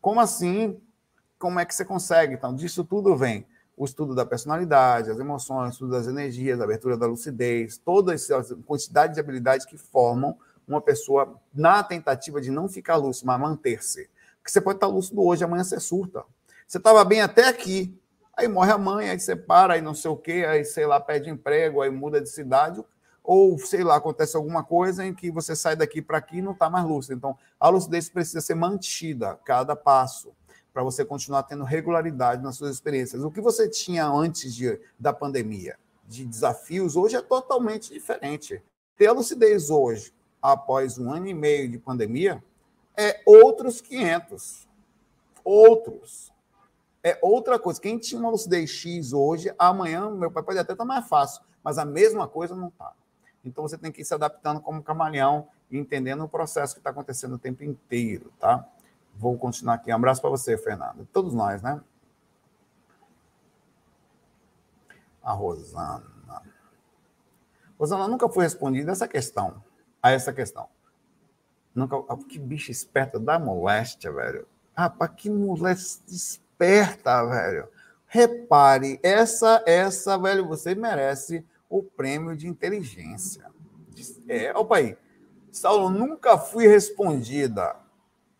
[0.00, 0.80] Como assim?
[1.38, 2.34] Como é que você consegue?
[2.34, 3.46] Então, disso tudo vem
[3.82, 8.14] o estudo da personalidade, as emoções, o estudo das energias, a abertura da lucidez, toda
[8.14, 10.36] essa quantidade de habilidades que formam
[10.68, 14.08] uma pessoa na tentativa de não ficar lúcido, mas manter-se.
[14.36, 16.24] Porque você pode estar lúcido hoje, amanhã você surta.
[16.64, 18.00] Você estava bem até aqui,
[18.36, 21.00] aí morre a mãe, aí você para, aí não sei o quê, aí sei lá,
[21.00, 22.80] pede emprego, aí muda de cidade,
[23.24, 26.52] ou sei lá, acontece alguma coisa em que você sai daqui para aqui e não
[26.52, 27.14] está mais lúcido.
[27.16, 30.32] Então, a lucidez precisa ser mantida cada passo
[30.72, 33.22] para você continuar tendo regularidade nas suas experiências.
[33.22, 38.62] O que você tinha antes de, da pandemia, de desafios, hoje é totalmente diferente.
[38.96, 42.42] Ter a lucidez hoje, após um ano e meio de pandemia,
[42.96, 44.66] é outros 500.
[45.44, 46.32] Outros.
[47.02, 47.80] É outra coisa.
[47.80, 51.78] Quem tinha uma lucidez X hoje, amanhã, meu pai pode até estar mais fácil, mas
[51.78, 52.92] a mesma coisa não está.
[53.44, 57.34] Então você tem que ir se adaptando como camaleão entendendo o processo que está acontecendo
[57.34, 58.66] o tempo inteiro, tá?
[59.22, 59.92] Vou continuar aqui.
[59.92, 61.06] Um abraço para você, Fernando.
[61.12, 61.80] Todos nós, né?
[65.22, 66.02] A Rosana.
[67.78, 69.62] Rosana, nunca foi respondida essa questão.
[70.02, 70.68] A essa questão.
[71.72, 72.02] Nunca.
[72.08, 74.44] Ah, que bicho esperta da moléstia, velho.
[74.76, 77.68] Rapaz, que moléstia esperta, velho.
[78.08, 83.48] Repare, essa, essa, velho, você merece o prêmio de inteligência.
[84.26, 84.98] É, opa aí.
[85.52, 87.81] Saulo, nunca fui respondida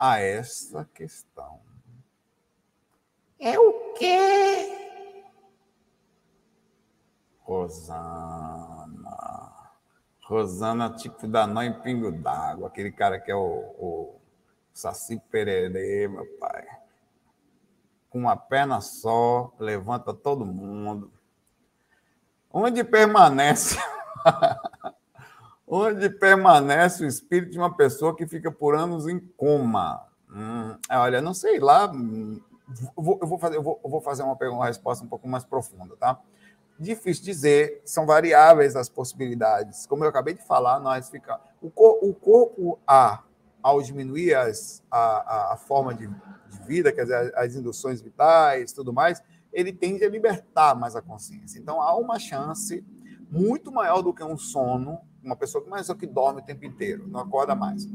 [0.03, 1.61] a essa questão.
[3.39, 4.77] É o quê?
[7.43, 8.73] Rosana.
[10.25, 14.21] Rosana, tipo da nó em pingo d'água, aquele cara que é o, o
[14.75, 16.67] Saci Pererê, meu pai.
[18.11, 21.13] Com uma perna só, levanta todo mundo.
[22.53, 23.79] Onde permanece
[25.75, 30.07] onde permanece o espírito de uma pessoa que fica por anos em coma.
[30.31, 31.91] Hum, olha, não sei lá.
[31.91, 32.39] Hum,
[32.95, 35.27] vou, eu, vou fazer, eu, vou, eu vou fazer uma, pergunta, uma resposta um pouco
[35.27, 36.21] mais profunda, tá?
[36.79, 39.87] Difícil dizer, são variáveis as possibilidades.
[39.87, 41.41] Como eu acabei de falar, nós ficamos.
[41.63, 43.23] O, cor, o corpo A,
[43.63, 48.93] ao diminuir as, a, a, forma de, de, vida, quer dizer, as induções vitais, tudo
[48.93, 51.59] mais, ele tende a libertar mais a consciência.
[51.59, 52.85] Então há uma chance
[53.31, 56.65] muito maior do que um sono uma pessoa que mais é que dorme o tempo
[56.65, 57.87] inteiro, não acorda mais,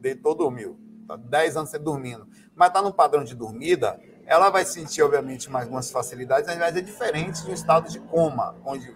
[0.00, 4.64] deitou, dormiu, tá 10 anos sem dormindo, mas está no padrão de dormida, ela vai
[4.64, 8.94] sentir, obviamente, mais algumas facilidades, mas é diferente do estado de coma, onde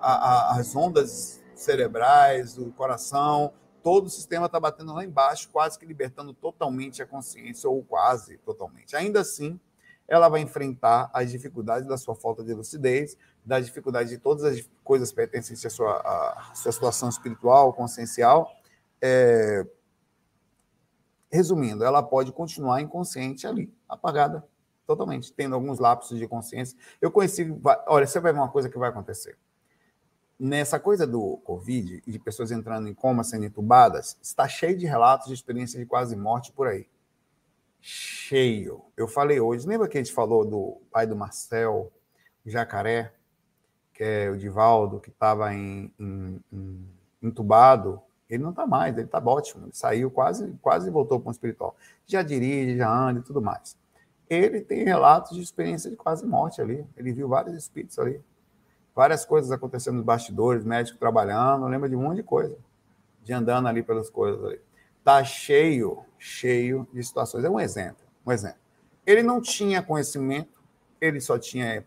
[0.00, 5.78] a, a, as ondas cerebrais, o coração, todo o sistema está batendo lá embaixo, quase
[5.78, 8.94] que libertando totalmente a consciência, ou quase totalmente.
[8.94, 9.58] Ainda assim,
[10.06, 13.16] ela vai enfrentar as dificuldades da sua falta de lucidez,
[13.48, 18.52] da dificuldade de todas as coisas pertencentes à sua, à sua situação espiritual, consciencial.
[19.00, 19.66] É...
[21.30, 24.46] Resumindo, ela pode continuar inconsciente ali, apagada
[24.86, 26.76] totalmente, tendo alguns lapsos de consciência.
[27.00, 27.54] Eu conheci,
[27.86, 29.38] olha, você vai ver uma coisa que vai acontecer.
[30.38, 34.86] Nessa coisa do Covid e de pessoas entrando em coma, sendo entubadas, está cheio de
[34.86, 36.86] relatos de experiência de quase morte por aí.
[37.80, 38.84] Cheio.
[38.96, 41.92] Eu falei hoje, lembra que a gente falou do pai do Marcel,
[42.44, 43.12] Jacaré,
[43.98, 45.50] que é o Divaldo, que estava
[47.20, 48.00] entubado?
[48.30, 51.76] Ele não está mais, ele está ótimo, ele saiu quase, quase voltou para o espiritual.
[52.06, 53.76] Já dirige, já anda e tudo mais
[54.28, 56.86] ele tem relatos de experiência de quase morte ali.
[56.96, 58.20] Ele viu vários espíritos ali.
[58.94, 62.56] Várias coisas acontecendo nos bastidores, médico trabalhando, lembra de um monte de coisa.
[63.22, 64.60] De andando ali pelas coisas ali.
[65.02, 67.44] Tá cheio, cheio de situações.
[67.44, 68.58] É um exemplo, um exemplo.
[69.06, 70.60] Ele não tinha conhecimento,
[71.00, 71.84] ele só tinha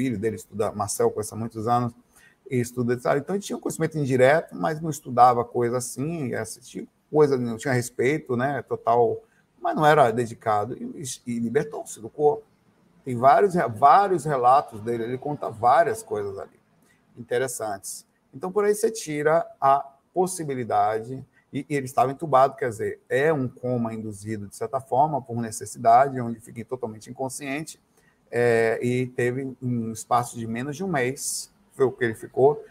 [0.00, 1.92] filho dele estuda, Marcel conhece há muitos anos,
[2.50, 7.36] e estuda, então ele tinha um conhecimento indireto, mas não estudava coisa assim, assistia coisa,
[7.36, 9.22] não tinha respeito, né, total
[9.60, 12.42] mas não era dedicado e, e libertou-se do corpo.
[13.04, 16.58] Tem vários, vários relatos dele, ele conta várias coisas ali
[17.14, 18.06] interessantes.
[18.32, 23.46] Então, por aí você tira a possibilidade, e, ele estava entubado, quer dizer, é um
[23.46, 27.78] coma induzido, de certa forma, por necessidade, onde fica totalmente inconsciente,
[28.30, 32.64] é, e teve um espaço de menos de um mês, foi o que ele ficou,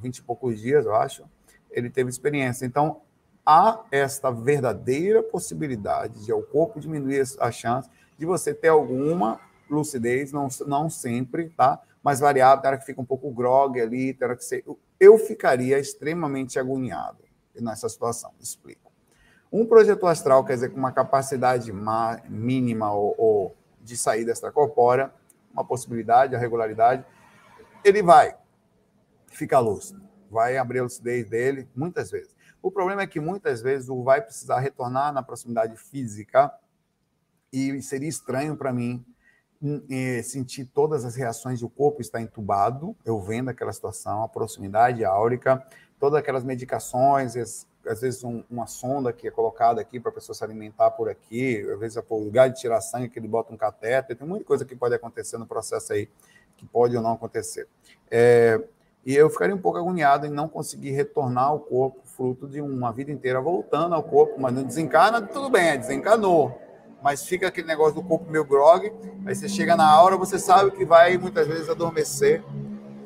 [0.00, 1.24] 20 e poucos dias, eu acho,
[1.70, 2.66] ele teve experiência.
[2.66, 3.00] Então,
[3.44, 10.32] há esta verdadeira possibilidade de o corpo diminuir a chance de você ter alguma lucidez,
[10.32, 11.80] não, não sempre, tá?
[12.02, 14.64] Mas variável, tem hora que fica um pouco grog ali, tem hora que você...
[15.00, 17.18] Eu ficaria extremamente agoniado
[17.54, 18.92] nessa situação, explico.
[19.50, 21.72] Um projeto astral, quer dizer, com uma capacidade
[22.28, 25.12] mínima ou, ou de saída extracorpórea,
[25.52, 27.04] uma possibilidade, a regularidade,
[27.84, 28.34] ele vai
[29.28, 32.34] ficar lúcido, vai abrir a lucidez dele muitas vezes.
[32.62, 36.52] O problema é que muitas vezes o vai precisar retornar na proximidade física
[37.52, 39.04] e seria estranho para mim
[39.62, 44.28] hum, eh, sentir todas as reações o corpo estar entubado, eu vendo aquela situação, a
[44.28, 45.64] proximidade áurica,
[46.00, 47.36] todas aquelas medicações,
[47.86, 51.08] às vezes um, uma sonda que é colocada aqui para a pessoa se alimentar por
[51.08, 54.26] aqui, às vezes é o lugar de tirar sangue que ele bota um catéter, tem
[54.26, 56.08] muita coisa que pode acontecer no processo aí,
[56.56, 57.68] que pode ou não acontecer.
[58.10, 58.60] É,
[59.04, 62.90] e eu ficaria um pouco agoniado em não conseguir retornar ao corpo, fruto de uma
[62.90, 66.58] vida inteira voltando ao corpo, mas não desencarna, tudo bem, desencanou.
[67.02, 68.90] Mas fica aquele negócio do corpo meio grog,
[69.26, 72.42] aí você chega na hora, você sabe que vai muitas vezes adormecer,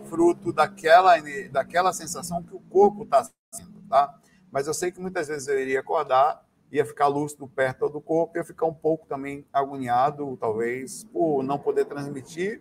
[0.04, 1.14] fruto daquela,
[1.50, 4.14] daquela sensação que o corpo está sentindo, tá?
[4.50, 8.36] Mas eu sei que muitas vezes eu iria acordar, ia ficar lúcido perto do corpo,
[8.36, 12.60] ia ficar um pouco também agoniado, talvez, por não poder transmitir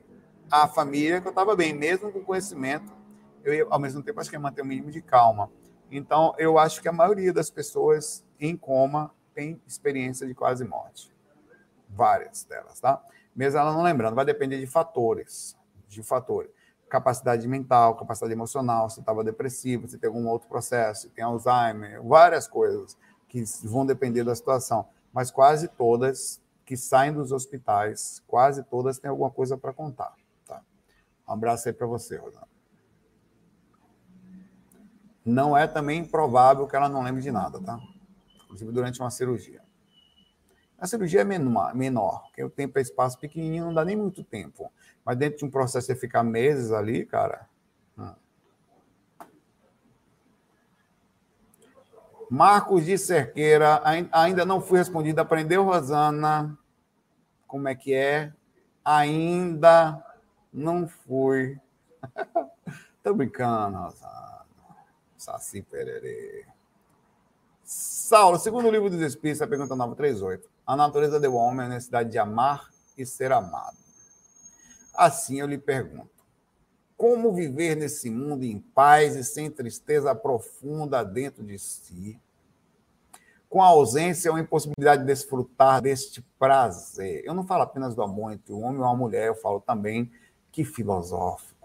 [0.49, 2.97] à família que eu estava bem, mesmo com conhecimento
[3.43, 5.49] eu, ao mesmo tempo, acho que é manter o um mínimo de calma.
[5.89, 11.15] Então, eu acho que a maioria das pessoas em coma tem experiência de quase morte.
[11.87, 13.01] Várias delas, tá?
[13.35, 15.55] Mesmo ela não lembrando, vai depender de fatores,
[15.87, 16.51] de fatores.
[16.89, 22.01] Capacidade mental, capacidade emocional, se estava depressivo, se tem algum outro processo, se tem Alzheimer,
[22.03, 22.97] várias coisas
[23.27, 24.87] que vão depender da situação.
[25.11, 30.13] Mas quase todas que saem dos hospitais, quase todas têm alguma coisa para contar.
[30.45, 30.61] Tá?
[31.27, 32.47] Um abraço aí para você, Rosana
[35.27, 37.77] não é também improvável que ela não lembre de nada, tá?
[38.45, 39.61] Inclusive durante uma cirurgia.
[40.79, 44.71] A cirurgia é menor, porque o tempo é espaço pequenininho, não dá nem muito tempo.
[45.03, 47.49] Mas dentro de um processo de ficar meses ali, cara.
[47.97, 48.13] Hum.
[52.29, 55.19] Marcos de Cerqueira, ainda não fui respondido.
[55.19, 56.55] Aprendeu, Rosana?
[57.47, 58.31] Como é que é?
[58.85, 60.03] Ainda
[60.53, 61.59] não fui.
[63.01, 64.45] Tô brincando, Rosana.
[65.17, 66.45] Saci Pererê.
[67.63, 70.56] Saulo, segundo livro dos Espíritos, a pergunta 938.
[70.67, 73.77] A natureza do homem é a necessidade de amar e ser amado.
[74.93, 76.25] Assim eu lhe pergunto:
[76.97, 82.19] como viver nesse mundo em paz e sem tristeza profunda dentro de si,
[83.49, 87.23] com a ausência ou impossibilidade de desfrutar deste prazer?
[87.23, 90.11] Eu não falo apenas do amor entre o homem e a mulher, eu falo também
[90.51, 91.56] que filosófico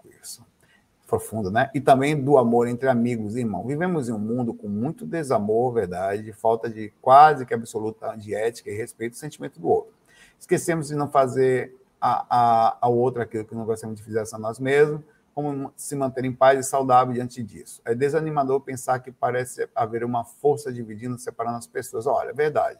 [1.07, 1.69] profundo, né?
[1.73, 3.67] E também do amor entre amigos e irmãos.
[3.67, 8.69] Vivemos em um mundo com muito desamor, verdade, falta de quase que absoluta de ética
[8.69, 9.93] e respeito do sentimento do outro.
[10.39, 14.39] Esquecemos de não fazer a, a, ao outro aquilo que não gostamos de fazer a
[14.39, 15.01] nós mesmos,
[15.33, 17.81] como se manter em paz e saudável diante disso.
[17.85, 22.05] É desanimador pensar que parece haver uma força dividindo, separando as pessoas.
[22.05, 22.79] Olha, é verdade.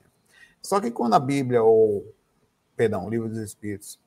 [0.62, 2.06] Só que quando a Bíblia, ou,
[2.76, 4.00] perdão, o Livro dos Espíritos,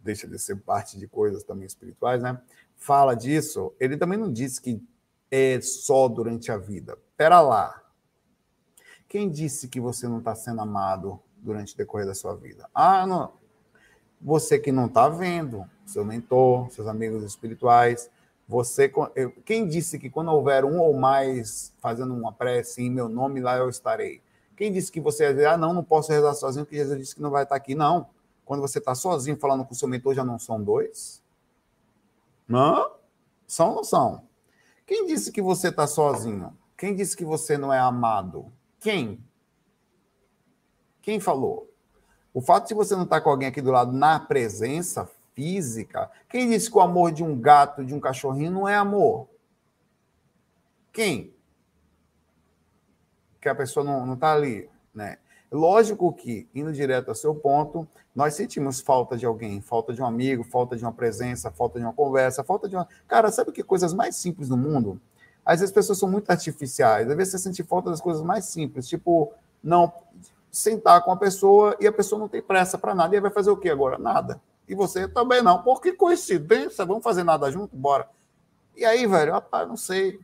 [0.00, 2.40] deixa de ser parte de coisas também espirituais, né?
[2.76, 3.72] Fala disso.
[3.78, 4.82] Ele também não disse que
[5.30, 6.98] é só durante a vida.
[7.16, 7.82] Pera lá.
[9.08, 12.68] Quem disse que você não está sendo amado durante o decorrer da sua vida?
[12.74, 13.32] Ah, não.
[14.20, 18.10] Você que não está vendo, seu mentor, seus amigos espirituais,
[18.46, 18.92] você,
[19.44, 23.56] quem disse que quando houver um ou mais fazendo uma prece em meu nome, lá
[23.56, 24.20] eu estarei?
[24.56, 27.30] Quem disse que você ah, não, não posso rezar sozinho, porque Jesus disse que não
[27.30, 27.74] vai estar aqui?
[27.74, 28.08] Não.
[28.50, 31.22] Quando você está sozinho falando com o seu mentor, já não são dois?
[32.48, 32.96] Não?
[33.46, 34.26] São ou não são?
[34.84, 36.58] Quem disse que você está sozinho?
[36.76, 38.52] Quem disse que você não é amado?
[38.80, 39.24] Quem?
[41.00, 41.72] Quem falou?
[42.34, 46.10] O fato de você não estar tá com alguém aqui do lado na presença física.
[46.28, 49.28] Quem disse que o amor de um gato, de um cachorrinho, não é amor?
[50.92, 51.32] Quem?
[53.40, 55.18] Que a pessoa não está ali, né?
[55.50, 60.06] Lógico que, indo direto ao seu ponto, nós sentimos falta de alguém, falta de um
[60.06, 62.86] amigo, falta de uma presença, falta de uma conversa, falta de uma.
[63.08, 65.00] Cara, sabe que coisas mais simples no mundo?
[65.44, 68.44] Às vezes as pessoas são muito artificiais, às vezes você sente falta das coisas mais
[68.44, 69.32] simples, tipo,
[69.62, 69.92] não
[70.50, 73.50] sentar com a pessoa e a pessoa não tem pressa para nada, e vai fazer
[73.50, 73.98] o quê agora?
[73.98, 75.60] Nada e você também não.
[75.64, 76.86] Por que coincidência?
[76.86, 77.74] Vamos fazer nada junto?
[77.74, 78.08] Bora.
[78.76, 80.20] E aí, velho, rapaz, não sei.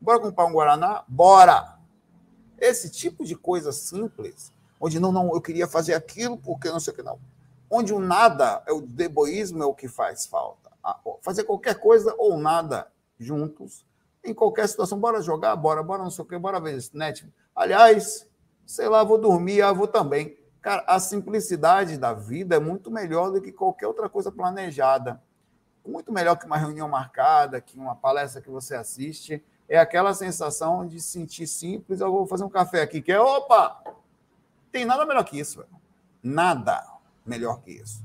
[0.00, 1.02] Bora comprar um Guaraná?
[1.08, 1.73] Bora!
[2.58, 6.92] Esse tipo de coisa simples, onde não, não, eu queria fazer aquilo porque não sei
[6.92, 7.18] o que não.
[7.70, 10.70] Onde o nada, é o deboísmo é o que faz falta.
[11.22, 12.88] Fazer qualquer coisa ou nada
[13.18, 13.84] juntos,
[14.22, 14.98] em qualquer situação.
[14.98, 17.26] Bora jogar, bora, bora não sei o que, bora ver esse net.
[17.54, 18.28] Aliás,
[18.66, 20.36] sei lá, vou dormir, ah, vou também.
[20.60, 25.22] Cara, a simplicidade da vida é muito melhor do que qualquer outra coisa planejada.
[25.86, 29.44] Muito melhor que uma reunião marcada, que uma palestra que você assiste.
[29.68, 32.00] É aquela sensação de sentir simples.
[32.00, 33.82] Eu vou fazer um café aqui, que é opa!
[34.70, 35.70] Tem nada melhor que isso, velho.
[36.22, 36.84] Nada
[37.24, 38.04] melhor que isso.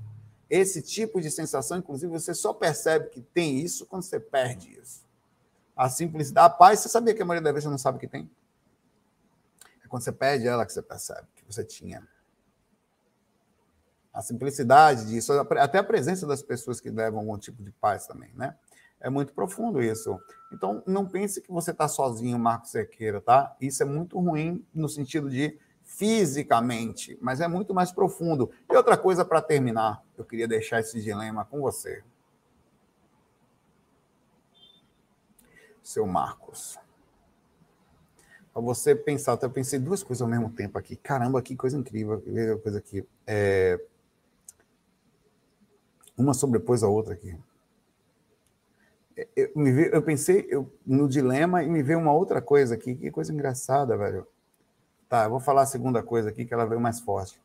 [0.50, 5.04] Esse tipo de sensação, inclusive, você só percebe que tem isso quando você perde isso.
[5.76, 8.08] A simplicidade, a paz, você sabia que a maioria das vezes você não sabe que
[8.08, 8.30] tem?
[9.84, 12.08] É quando você perde ela que você percebe que você tinha
[14.14, 18.32] a simplicidade disso, até a presença das pessoas que levam algum tipo de paz também,
[18.36, 18.56] né?
[19.00, 20.20] É muito profundo isso.
[20.52, 23.56] Então, não pense que você está sozinho, Marco Cerqueira, tá?
[23.62, 28.52] Isso é muito ruim no sentido de fisicamente, mas é muito mais profundo.
[28.70, 32.04] E outra coisa para terminar, eu queria deixar esse dilema com você.
[35.82, 36.78] Seu Marcos.
[38.54, 40.96] Para você pensar, eu pensei duas coisas ao mesmo tempo aqui.
[40.96, 42.22] Caramba, que coisa incrível.
[42.62, 43.08] Coisa aqui.
[43.26, 43.80] É,
[46.18, 47.36] uma sobrepôs a outra aqui.
[49.36, 52.96] Eu, vi, eu pensei eu, no dilema e me veio uma outra coisa aqui.
[52.96, 54.28] Que coisa engraçada, velho.
[55.08, 57.42] Tá, eu vou falar a segunda coisa aqui, que ela veio mais forte.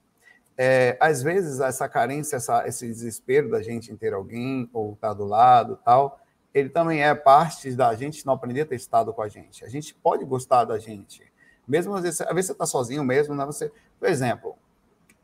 [0.57, 5.09] É, às vezes, essa carência, essa, esse desespero da gente em ter alguém ou estar
[5.09, 6.21] tá do lado tal,
[6.53, 9.65] ele também é parte da gente não aprender a ter estado com a gente.
[9.65, 11.25] A gente pode gostar da gente.
[11.67, 13.45] Mesmo às vezes, às vezes você está sozinho mesmo, né?
[13.45, 14.55] Você, por exemplo,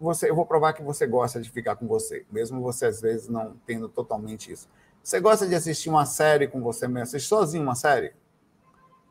[0.00, 3.28] você, eu vou provar que você gosta de ficar com você, mesmo você às vezes
[3.28, 4.68] não tendo totalmente isso.
[5.02, 8.12] Você gosta de assistir uma série com você mesmo, assistir sozinho uma série?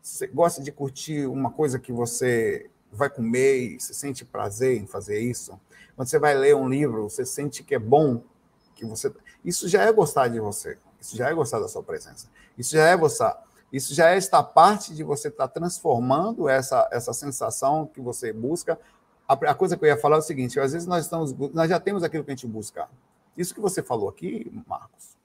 [0.01, 4.87] Você gosta de curtir uma coisa que você vai comer e você sente prazer em
[4.87, 5.59] fazer isso?
[5.95, 8.23] Quando você vai ler um livro, você sente que é bom,
[8.75, 10.77] que você isso já é gostar de você.
[10.99, 12.27] Isso já é gostar da sua presença.
[12.57, 13.41] Isso já é gostar.
[13.71, 18.33] Isso já é esta parte de você estar tá transformando essa, essa sensação que você
[18.33, 18.79] busca
[19.29, 21.69] a, a, coisa que eu ia falar é o seguinte: às vezes nós estamos, nós
[21.69, 22.89] já temos aquilo que a gente busca.
[23.37, 25.15] Isso que você falou aqui, Marcos,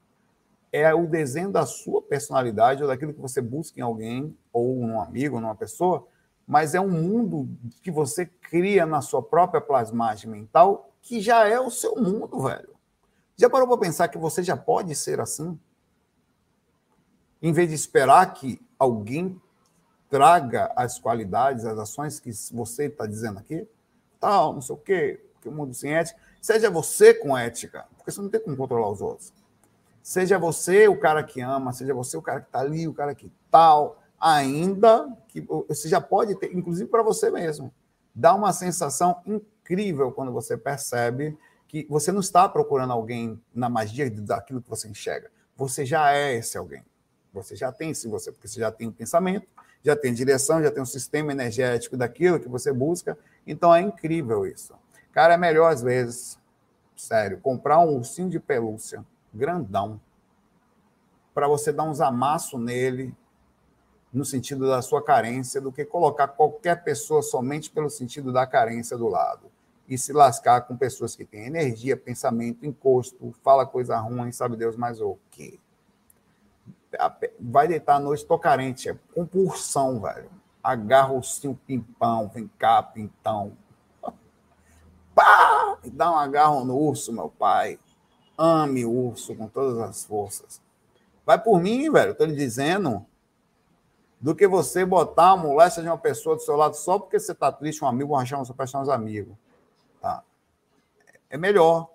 [0.74, 5.00] é o desenho da sua personalidade ou daquilo que você busca em alguém ou num
[5.00, 6.06] amigo, numa pessoa,
[6.46, 7.48] mas é um mundo
[7.82, 12.74] que você cria na sua própria plasmagem mental que já é o seu mundo, velho.
[13.36, 15.58] Já parou para pensar que você já pode ser assim?
[17.40, 19.40] Em vez de esperar que alguém
[20.08, 23.68] traga as qualidades, as ações que você está dizendo aqui?
[24.24, 26.18] tal, não sei o quê, que o mundo sem ética.
[26.40, 29.30] Seja você com ética, porque você não tem como controlar os outros.
[30.04, 33.14] Seja você o cara que ama, seja você o cara que está ali, o cara
[33.14, 37.72] que tal, ainda que você já pode ter, inclusive para você mesmo,
[38.14, 41.34] dá uma sensação incrível quando você percebe
[41.66, 45.30] que você não está procurando alguém na magia daquilo que você enxerga.
[45.56, 46.84] Você já é esse alguém.
[47.32, 49.48] Você já tem esse você, porque você já tem o pensamento,
[49.82, 53.16] já tem direção, já tem um sistema energético daquilo que você busca.
[53.46, 54.74] Então é incrível isso.
[55.12, 56.38] Cara, é melhor às vezes,
[56.94, 59.02] sério, comprar um ursinho de pelúcia
[59.34, 60.00] grandão
[61.34, 63.14] para você dar uns amassos nele
[64.12, 68.96] no sentido da sua carência do que colocar qualquer pessoa somente pelo sentido da carência
[68.96, 69.50] do lado.
[69.86, 74.76] e se lascar com pessoas que têm energia, pensamento, encosto, fala coisa ruim, sabe Deus
[74.76, 75.58] mais o quê?
[77.38, 80.30] Vai deitar a noite, tô carente, é compulsão, velho.
[80.62, 83.52] Agarra o seu pimpão, vem cá, pintão.
[85.14, 85.76] Pá!
[85.84, 87.78] E dá um agarro no urso, meu pai.
[88.36, 90.60] Ame o urso com todas as forças.
[91.24, 93.04] Vai por mim, velho, tô lhe dizendo.
[94.20, 97.34] Do que você botar a moléstia de uma pessoa do seu lado só porque você
[97.34, 99.36] tá triste, um amigo, arranjar uma pessoa, uns amigos.
[100.00, 100.22] Tá?
[101.28, 101.90] É melhor.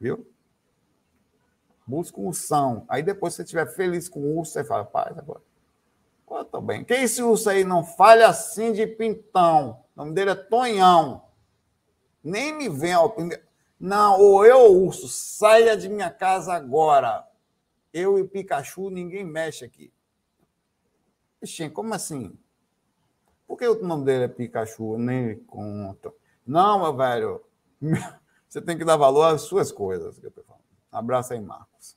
[0.00, 0.26] Viu?
[1.86, 2.84] Busca um ursão.
[2.88, 5.40] Aí depois, você estiver feliz com o urso, você fala, paz, agora.
[6.30, 6.82] Eu tô bem.
[6.82, 7.62] Quem é esse urso aí?
[7.62, 9.84] Não fale assim de pintão.
[9.94, 11.22] O nome dele é Tonhão.
[12.22, 13.42] Nem me vem ao primeiro.
[13.78, 17.26] Não, ou eu, urso, saia de minha casa agora.
[17.92, 19.92] Eu e Pikachu, ninguém mexe aqui.
[21.42, 22.36] Ixi, como assim?
[23.46, 24.96] Por que o nome dele é Pikachu?
[24.98, 26.12] Nem conta.
[26.46, 27.44] Não, meu velho.
[28.48, 30.18] Você tem que dar valor às suas coisas.
[30.18, 30.64] Que eu falando.
[30.90, 31.96] Abraço aí, Marcos.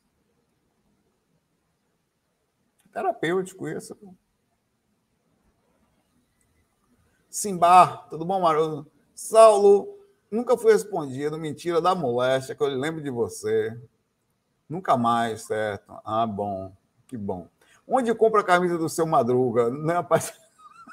[2.92, 3.96] Terapêutico isso.
[7.30, 8.92] Simbar, tudo bom, Maroto?
[9.14, 9.97] Saulo,
[10.32, 11.38] nunca fui respondido.
[11.38, 13.78] Mentira da moléstia, que eu lembro de você.
[14.70, 15.94] Nunca mais, certo?
[16.04, 16.72] Ah, bom.
[17.08, 17.48] Que bom.
[17.88, 19.70] Onde compra a camisa do seu Madruga?
[19.70, 20.34] Não rapaz?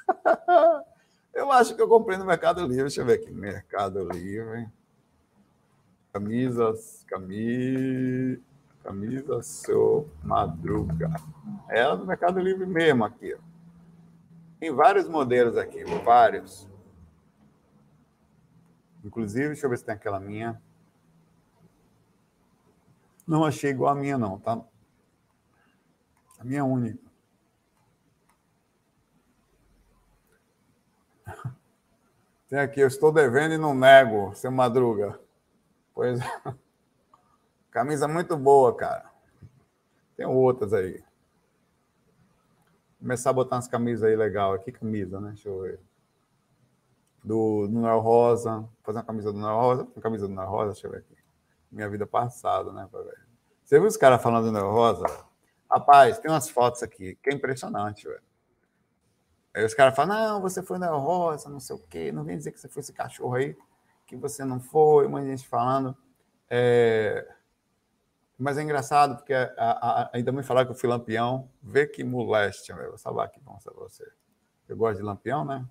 [1.35, 2.83] Eu acho que eu comprei no Mercado Livre.
[2.83, 3.33] Deixa eu ver aqui.
[3.33, 4.69] Mercado Livre.
[6.13, 8.41] Camisas, camisa,
[8.85, 11.11] camisa seu Madruga.
[11.69, 13.37] É do Mercado Livre mesmo aqui.
[14.61, 16.69] Tem vários modelos aqui, vários.
[19.05, 20.61] Inclusive, deixa eu ver se tem aquela minha.
[23.27, 24.65] Não achei igual a minha, não, tá?
[26.39, 27.05] A minha é única.
[32.49, 35.19] Tem aqui, eu estou devendo e não nego, seu Madruga.
[35.95, 36.25] Pois é.
[37.71, 39.11] Camisa muito boa, cara.
[40.17, 41.03] Tem outras aí.
[42.99, 44.53] Começar a botar umas camisas aí legal.
[44.55, 45.31] Aqui camisa, né?
[45.31, 45.81] Deixa eu ver.
[47.25, 48.69] Do, Noel Rosa.
[48.83, 49.83] Fazer uma camisa do Noel Rosa.
[49.83, 51.17] Uma camisa do Noel Rosa, deixa eu ver aqui.
[51.73, 52.89] Minha vida passada, né?
[53.65, 55.07] Você viu os caras falando do Noel Rosa?
[55.71, 58.23] Rapaz, tem umas fotos aqui que é impressionante, velho.
[59.55, 62.37] Aí os caras falam, não, você foi na roça, não sei o quê, não vem
[62.37, 63.57] dizer que você foi esse cachorro aí,
[64.05, 65.97] que você não foi, muita gente falando.
[66.51, 67.27] É...
[68.37, 72.03] Mas é engraçado, porque a, a, ainda me falaram que eu fui lampião, vê que
[72.03, 72.89] moléstia, velho.
[72.89, 74.05] Vou salvar aqui, mostrar pra você.
[74.69, 75.65] Eu gosto de lampião, né?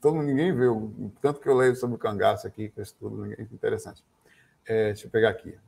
[0.00, 3.46] Todo ninguém viu, tanto que eu leio sobre o cangaço aqui, que eu estudo, ninguém,
[3.52, 4.04] interessante.
[4.66, 5.58] É, deixa eu pegar aqui.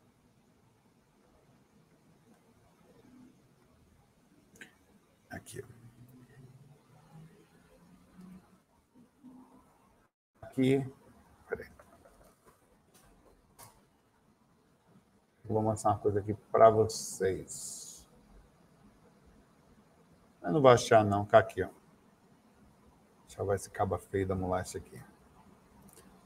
[5.31, 5.63] Aqui,
[10.43, 10.87] aqui.
[15.45, 18.07] Vou mostrar uma coisa aqui para vocês.
[20.43, 21.25] Eu não vou achar, não.
[21.27, 21.80] Cá aqui, ó.
[23.45, 25.01] Ver esse caba feio da moléstia aqui.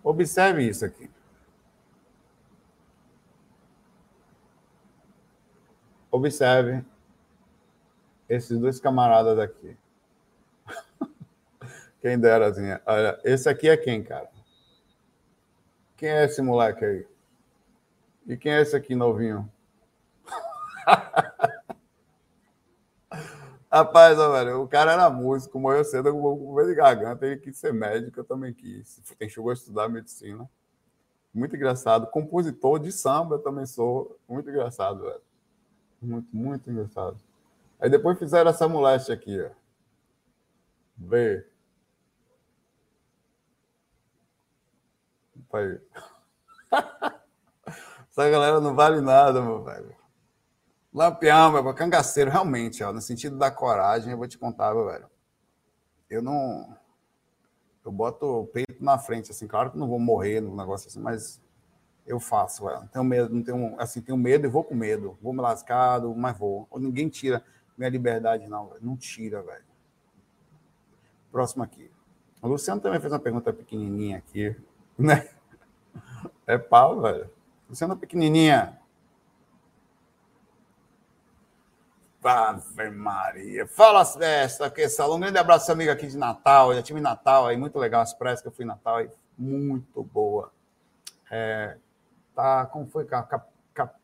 [0.02, 1.10] Observe isso aqui.
[6.10, 6.84] Observe
[8.28, 9.76] esses dois camaradas aqui.
[12.00, 12.62] Quem dera, assim.
[12.86, 14.30] Olha, esse aqui é quem, cara?
[15.96, 17.06] Quem é esse moleque aí?
[18.26, 19.50] E quem é esse aqui novinho?
[23.74, 27.56] Rapaz, ó, velho, o cara era músico, morreu cedo com medo de garganta, ele quis
[27.58, 29.02] ser médico, eu também quis.
[29.28, 30.48] Chegou a estudar medicina.
[31.34, 32.06] Muito engraçado.
[32.06, 34.16] Compositor de samba eu também sou.
[34.28, 35.20] Muito engraçado, velho.
[36.00, 37.18] Muito, muito engraçado.
[37.80, 39.50] Aí depois fizeram essa moléstia aqui, ó.
[40.96, 41.44] Vê.
[45.50, 45.80] pai.
[48.08, 49.96] Essa galera não vale nada, meu velho.
[50.94, 55.10] Lampião, meu cangaceiro, realmente, ó, no sentido da coragem, eu vou te contar, meu velho.
[56.08, 56.76] Eu não.
[57.84, 61.00] Eu boto o peito na frente, assim, claro que não vou morrer no negócio assim,
[61.00, 61.42] mas
[62.06, 62.88] eu faço, velho.
[62.92, 65.18] Tenho medo, não tenho, assim, tenho medo e vou com medo.
[65.20, 66.68] Vou me lascado, mas vou.
[66.76, 67.44] Ninguém tira
[67.76, 68.80] minha liberdade, não, velho.
[68.80, 69.64] Não tira, velho.
[71.32, 71.90] Próximo aqui.
[72.40, 74.54] O Luciano também fez uma pergunta pequenininha aqui,
[74.96, 75.28] né?
[76.46, 77.28] É pau, velho.
[77.68, 78.78] Luciana pequenininha.
[82.24, 83.66] Ave Maria.
[83.66, 85.16] Fala, festa, que salão.
[85.16, 86.74] Um grande abraço, amigo aqui de Natal.
[86.74, 88.00] Já tive Natal aí, muito legal.
[88.00, 90.50] As praias que eu fui em Natal aí, muito boa.
[91.30, 91.76] É,
[92.34, 93.04] tá, como foi?
[93.04, 93.28] Cap,
[93.74, 93.98] cap,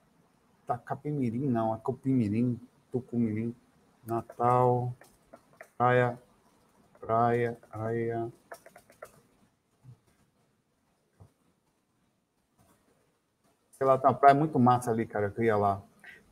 [0.66, 2.60] tá Capimirim, não, é Copimirim,
[2.92, 3.54] Tucumirim.
[4.04, 4.92] Natal,
[5.76, 6.18] praia,
[7.00, 8.32] praia, praia.
[13.80, 15.80] lá, tem uma praia muito massa ali, cara, eu ia lá,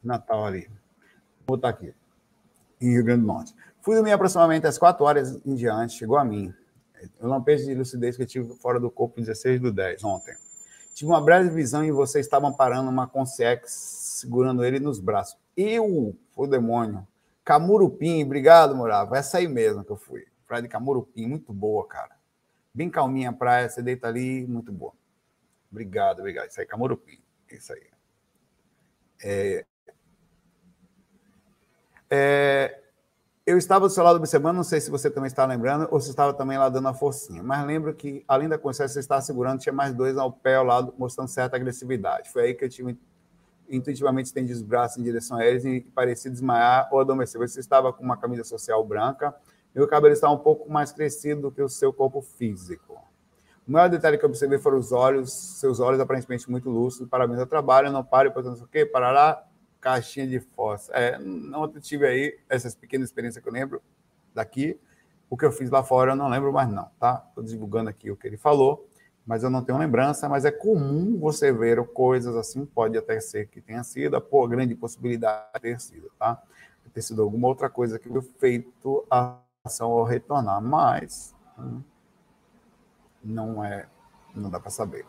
[0.03, 0.78] Natal ali.
[1.49, 1.95] Botar aqui,
[2.79, 3.55] em Rio Grande do Norte.
[3.81, 6.53] Fui dormir aproximadamente às quatro horas em diante, chegou a mim.
[7.19, 10.37] O lampejo de lucidez que eu tive fora do corpo 16 do 10 ontem.
[10.93, 13.73] Tive uma breve visão e vocês estavam parando uma Consex,
[14.21, 15.39] segurando ele nos braços.
[15.57, 17.07] Eu, o demônio.
[17.43, 19.17] Camurupim, obrigado, Morava.
[19.17, 20.27] Essa aí mesmo que eu fui.
[20.47, 22.15] Praia de Camurupim, muito boa, cara.
[22.75, 24.93] Bem calminha a praia, você deita ali, muito boa.
[25.71, 26.51] Obrigado, obrigado.
[26.51, 27.19] Isso aí, Camurupim.
[27.51, 27.87] Isso aí.
[29.25, 29.65] É,
[32.11, 32.81] é,
[33.47, 36.11] eu estava do seu lado observando, não sei se você também está lembrando, ou se
[36.11, 39.61] estava também lá dando a forcinha, mas lembro que, além da consciência, você estava segurando,
[39.61, 42.31] tinha mais dois ao pé ao lado, mostrando certa agressividade.
[42.31, 42.99] Foi aí que eu tive
[43.69, 47.41] intuitivamente estendi os braços em direção a eles e parecia desmaiar ou adormecer.
[47.41, 49.35] Você estava com uma camisa social branca
[49.75, 52.99] e o cabelo estava um pouco mais crescido do que o seu corpo físico.
[53.67, 57.09] O maior detalhe que eu observei foram os olhos, seus olhos aparentemente muito lúcidos.
[57.09, 58.87] Parabéns ao trabalho, não pare, portanto, o quê?
[58.87, 59.45] Parará,
[59.89, 60.99] caixinha de fósforo.
[60.99, 63.82] É, não tive aí essas pequenas experiências que eu lembro
[64.34, 64.78] daqui.
[65.30, 67.24] O que eu fiz lá fora eu não lembro mais não, tá?
[67.28, 68.89] Estou divulgando aqui o que ele falou,
[69.26, 73.47] mas eu não tenho lembrança, mas é comum você ver coisas assim, pode até ser
[73.49, 76.43] que tenha sido, pô, grande possibilidade de ter sido, tá?
[76.93, 81.82] Ter sido alguma outra coisa que foi feito a ação ao retornar, mas hum,
[83.22, 83.86] não é,
[84.34, 85.05] não dá para saber.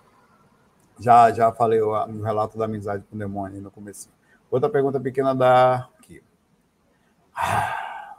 [0.99, 4.09] Já já falei o relato da amizade com o demônio no começo.
[4.51, 5.89] Outra pergunta pequena da.
[5.99, 6.23] Aqui.
[7.35, 8.15] Ah,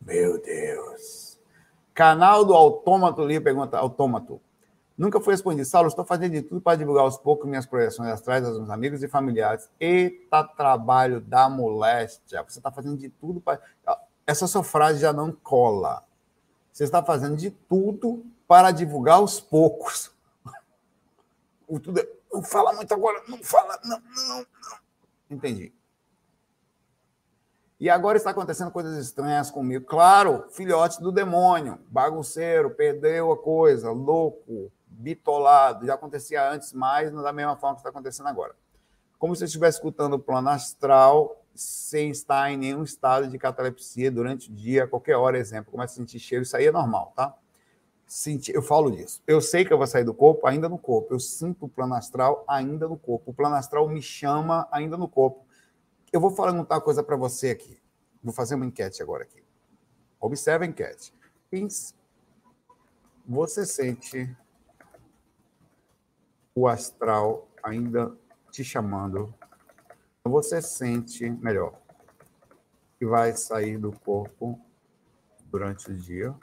[0.00, 1.38] meu Deus.
[1.92, 4.40] Canal do Autômato ali pergunta: Autômato.
[4.96, 5.64] Nunca foi respondido.
[5.66, 9.02] Saulo, estou fazendo de tudo para divulgar aos poucos minhas projeções astrais aos meus amigos
[9.02, 9.70] e familiares.
[9.80, 12.42] Eita, trabalho da moléstia.
[12.46, 13.60] Você está fazendo de tudo para.
[14.26, 16.04] Essa sua frase já não cola.
[16.70, 20.12] Você está fazendo de tudo para divulgar aos poucos.
[21.66, 22.08] O tudo é...
[22.32, 24.46] Não fala muito agora, não fala, não, não, não.
[25.30, 25.72] Entendi.
[27.78, 29.86] E agora está acontecendo coisas estranhas comigo.
[29.86, 35.86] Claro, filhote do demônio, bagunceiro, perdeu a coisa, louco, bitolado.
[35.86, 38.54] Já acontecia antes, mas não da mesma forma que está acontecendo agora.
[39.18, 44.10] Como se eu estivesse escutando o plano astral sem estar em nenhum estado de catalepsia
[44.10, 45.72] durante o dia, a qualquer hora, exemplo.
[45.72, 47.34] Começa a sentir cheiro, isso aí é normal, tá?
[48.10, 49.22] Sentir, eu falo disso.
[49.24, 51.14] Eu sei que eu vou sair do corpo ainda no corpo.
[51.14, 53.30] Eu sinto o plano astral ainda no corpo.
[53.30, 55.46] O plano astral me chama ainda no corpo.
[56.12, 57.80] Eu vou falar uma coisa para você aqui.
[58.20, 59.40] Vou fazer uma enquete agora aqui.
[60.20, 61.14] Observe a enquete.
[63.28, 64.36] Você sente
[66.52, 68.12] o astral ainda
[68.50, 69.32] te chamando?
[70.24, 71.80] Você sente melhor
[72.98, 74.60] que vai sair do corpo
[75.48, 76.34] durante o dia?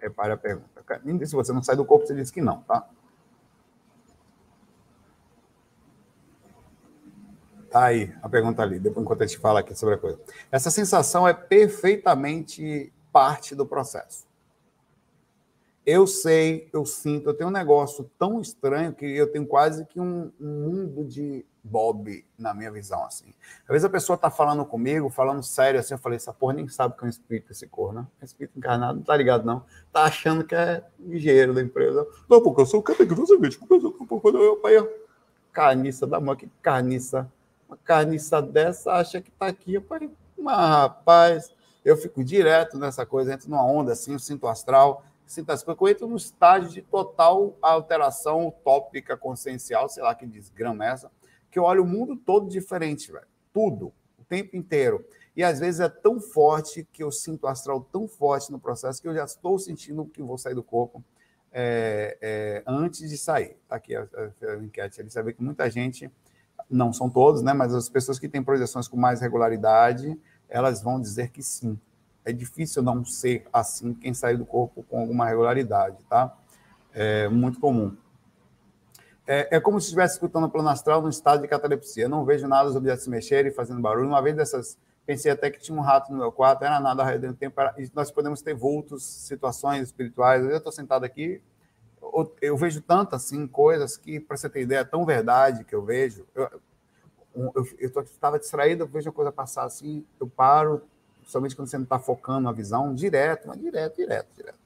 [0.00, 1.26] Repare a pergunta.
[1.26, 2.88] Se você não sai do corpo, você diz que não, tá?
[7.70, 10.18] Tá aí a pergunta ali, depois enquanto a gente fala aqui sobre a coisa.
[10.50, 14.26] Essa sensação é perfeitamente parte do processo.
[15.84, 20.00] Eu sei, eu sinto, eu tenho um negócio tão estranho que eu tenho quase que
[20.00, 23.34] um, um mundo de Bob na minha visão, assim.
[23.62, 26.68] Às vezes a pessoa está falando comigo, falando sério, assim, eu falei, essa porra nem
[26.68, 28.06] sabe que é um espírito esse cor, né?
[28.20, 29.64] É espírito encarnado, não tá ligado, não.
[29.92, 32.06] Tá achando que é engenheiro da empresa.
[32.28, 34.74] Não, porque eu sou categorizamente, porque eu sou quando eu pai,
[35.52, 37.30] carniça da mãe, que carniça.
[37.68, 40.08] Uma carniça dessa acha que tá aqui, eu pai,
[40.38, 41.52] mas rapaz,
[41.84, 45.80] eu fico direto nessa coisa, entro numa onda assim, eu sinto astral, sinto as coisas,
[45.80, 51.10] eu entro num estágio de total alteração utópica consciencial, sei lá que desgrama é essa,
[51.56, 53.24] que eu olho o mundo todo diferente, velho.
[53.50, 53.86] Tudo,
[54.18, 55.02] o tempo inteiro.
[55.34, 59.00] E às vezes é tão forte que eu sinto o astral tão forte no processo
[59.00, 61.02] que eu já estou sentindo que vou sair do corpo
[61.50, 63.56] é, é, antes de sair.
[63.66, 65.00] Tá aqui a, a, a enquete.
[65.00, 66.12] Ele sabe que muita gente,
[66.68, 67.54] não são todos, né?
[67.54, 70.14] Mas as pessoas que têm projeções com mais regularidade,
[70.50, 71.80] elas vão dizer que sim.
[72.22, 76.36] É difícil não ser assim quem sair do corpo com alguma regularidade, tá?
[76.92, 77.96] É muito comum.
[79.26, 82.08] É, é, como se estivesse escutando o plano astral num estado de catalepsia.
[82.08, 84.06] não vejo nada, os objetos se mexerem, fazendo barulho.
[84.06, 87.08] Uma vez dessas, pensei até que tinha um rato no meu quarto, era nada ao
[87.08, 87.60] redor do tempo.
[87.60, 90.44] Era, nós podemos ter vultos, situações espirituais.
[90.44, 91.42] Eu estou sentado aqui,
[92.00, 95.74] eu, eu, vejo tantas assim, coisas que, para você ter ideia, é tão verdade que
[95.74, 96.24] eu vejo.
[96.32, 100.82] Eu estava distraído, eu vejo a coisa passar assim, eu paro,
[101.24, 104.58] somente quando você não está focando a visão, direto, mas direto, direto, direto.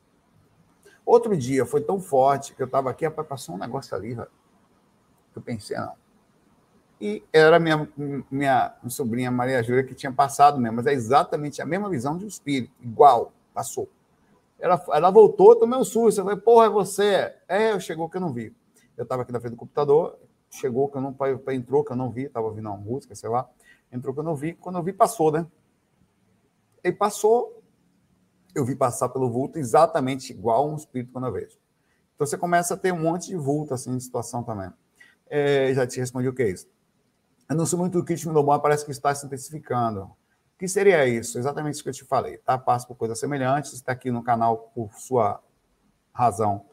[1.04, 4.39] Outro dia foi tão forte que eu estava aqui, passou um negócio ali, velho
[5.40, 5.94] eu pensei, não.
[7.00, 7.88] E era minha,
[8.30, 12.26] minha sobrinha Maria Júlia que tinha passado mesmo, mas é exatamente a mesma visão de
[12.26, 13.88] um espírito, igual, passou.
[14.58, 17.34] Ela, ela voltou, tomei um susto, eu falei, porra, é você?
[17.48, 18.54] É, chegou que eu não vi.
[18.96, 20.18] Eu estava aqui na frente do computador,
[20.50, 21.16] chegou, que eu não
[21.52, 23.48] entrou, que eu não vi, estava ouvindo uma música, sei lá.
[23.90, 25.46] Entrou que eu não vi, quando eu vi, passou, né?
[26.84, 27.62] E passou,
[28.54, 31.58] eu vi passar pelo vulto exatamente igual um espírito quando eu vejo.
[32.14, 34.70] Então você começa a ter um monte de vulto assim de situação também.
[35.30, 36.68] É, já te respondi o que é isso.
[37.66, 40.02] Sou muito crítico do bom, parece que está se intensificando.
[40.02, 41.38] O que seria isso?
[41.38, 42.58] Exatamente isso que eu te falei, tá?
[42.58, 45.40] Passo por coisas semelhantes, está aqui no canal por sua
[46.12, 46.66] razão,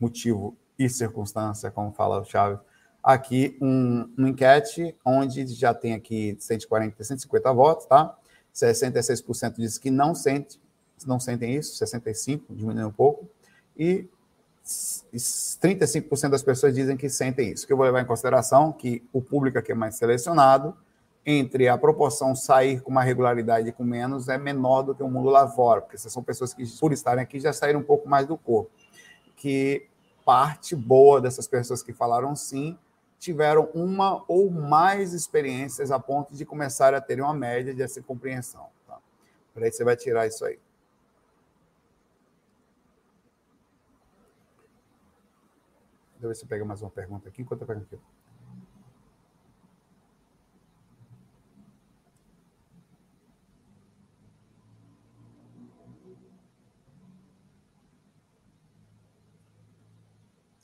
[0.00, 2.58] motivo e circunstância, como fala o Chaves.
[3.02, 8.16] Aqui um, uma enquete onde já tem aqui 140, 150 votos, tá?
[8.54, 10.60] 66% diz que não sente,
[11.06, 13.28] não sentem isso, 65 diminuiu um pouco,
[13.76, 14.08] e
[14.64, 17.66] 35% das pessoas dizem que sentem isso.
[17.66, 20.76] Que eu vou levar em consideração que o público aqui é mais selecionado,
[21.24, 25.08] entre a proporção sair com uma regularidade e com menos é menor do que o
[25.08, 28.08] mundo lá fora, porque essas são pessoas que, por estarem aqui, já saíram um pouco
[28.08, 28.70] mais do corpo.
[29.36, 29.86] Que
[30.24, 32.76] parte boa dessas pessoas que falaram sim
[33.18, 38.66] tiveram uma ou mais experiências a ponto de começar a ter uma média dessa compreensão.
[38.86, 38.98] Tá?
[39.54, 40.58] Por aí você vai tirar isso aí.
[46.22, 47.42] Deixa eu ver se pega mais uma pergunta aqui.
[47.42, 47.98] Enquanto eu pego aqui.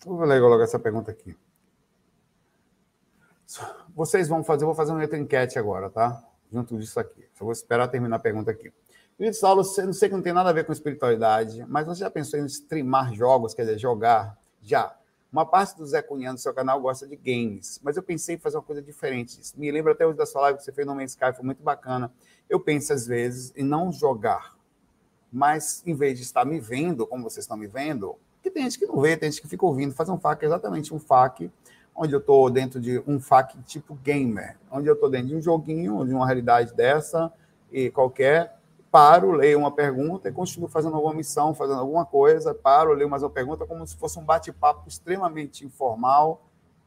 [0.06, 1.36] Vou ler logo essa pergunta aqui.
[3.96, 6.24] Vocês vão fazer, vou fazer uma outra enquete agora, tá?
[6.52, 7.28] Junto disso aqui.
[7.34, 8.72] Só vou esperar terminar a pergunta aqui.
[9.16, 12.10] Querido Saulo, não sei que não tem nada a ver com espiritualidade, mas você já
[12.12, 14.38] pensou em streamar jogos, quer dizer, jogar?
[14.62, 14.97] Já.
[15.30, 18.38] Uma parte do Zé Cunhã do seu canal gosta de games, mas eu pensei em
[18.38, 19.38] fazer uma coisa diferente.
[19.56, 21.62] Me lembra até hoje da sua live que você fez no Man's Sky, foi muito
[21.62, 22.10] bacana.
[22.48, 24.56] Eu penso, às vezes, em não jogar,
[25.30, 28.78] mas em vez de estar me vendo, como vocês estão me vendo, que tem gente
[28.78, 31.50] que não vê, tem gente que fica ouvindo, fazer um FAQ, exatamente um FAQ,
[31.94, 35.42] onde eu estou dentro de um FAQ tipo gamer, onde eu estou dentro de um
[35.42, 37.30] joguinho, de uma realidade dessa,
[37.70, 38.57] e qualquer,
[38.90, 43.22] paro, leio uma pergunta e continuo fazendo alguma missão, fazendo alguma coisa, paro, leio mais
[43.22, 46.42] uma pergunta, como se fosse um bate-papo extremamente informal,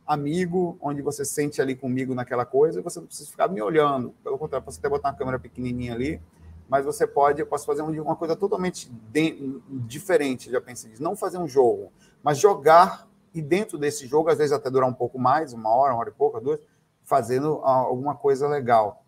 [0.05, 4.13] amigo, onde você sente ali comigo naquela coisa e você não precisa ficar me olhando.
[4.23, 6.21] Pelo contrário, você até botar uma câmera pequenininha ali,
[6.67, 11.03] mas você pode, eu posso fazer uma coisa totalmente de, diferente, já pensei nisso.
[11.03, 11.91] Não fazer um jogo,
[12.23, 15.93] mas jogar e dentro desse jogo, às vezes até durar um pouco mais, uma hora,
[15.93, 16.59] uma hora e pouca, duas,
[17.03, 19.03] fazendo alguma coisa legal.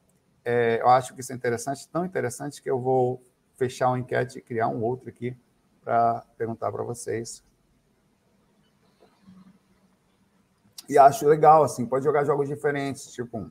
[0.46, 3.22] É, eu acho que isso é interessante, tão interessante que eu vou
[3.56, 5.38] fechar uma enquete e criar um outro aqui
[5.82, 7.44] para perguntar para vocês.
[10.90, 13.50] E acho legal, assim, pode jogar jogos diferentes, tipo,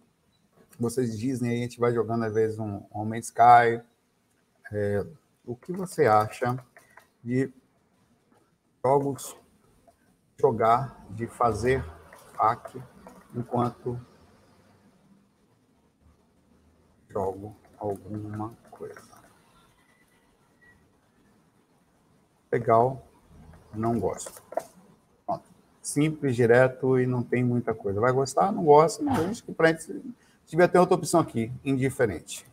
[0.78, 3.80] vocês Disney, a gente vai jogando às vezes um Homem Sky.
[4.70, 5.07] É,
[5.45, 6.59] o que você acha
[7.22, 7.53] de
[8.84, 9.36] jogos
[10.38, 11.84] jogar, de fazer
[12.34, 12.74] hack
[13.34, 13.99] enquanto
[17.13, 19.01] jogo alguma coisa.
[22.51, 23.07] Legal,
[23.75, 24.43] não gosto.
[25.27, 25.45] Pronto.
[25.81, 28.01] Simples, direto e não tem muita coisa.
[28.01, 28.53] Vai gostar?
[28.53, 29.03] Não gosta?
[29.03, 30.15] Não, acho que para gente
[30.47, 32.47] devia ter outra opção aqui, indiferente.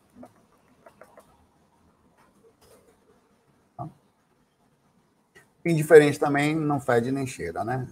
[5.65, 7.87] Indiferente também não fede nem cheira, né?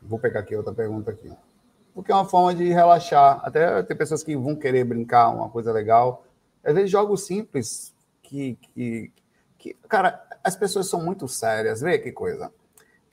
[0.00, 1.30] Vou pegar aqui outra pergunta aqui.
[1.94, 3.40] Porque é uma forma de relaxar.
[3.42, 6.24] Até tem pessoas que vão querer brincar, uma coisa legal.
[6.62, 9.12] Às vezes jogos simples que, que,
[9.58, 11.80] que cara, as pessoas são muito sérias.
[11.80, 12.52] Vê que coisa.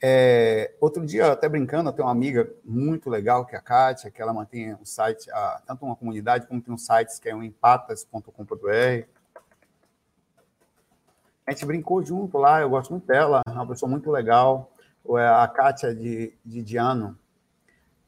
[0.00, 4.10] É, outro dia, até brincando, eu tenho uma amiga muito legal, que é a Kátia,
[4.10, 5.28] que ela mantém um site,
[5.66, 9.08] tanto uma comunidade como tem um site que é o empatas.com.br.
[11.44, 14.70] A gente brincou junto lá, eu gosto muito dela, é uma pessoa muito legal.
[15.16, 17.18] É a Kátia de, de Diano.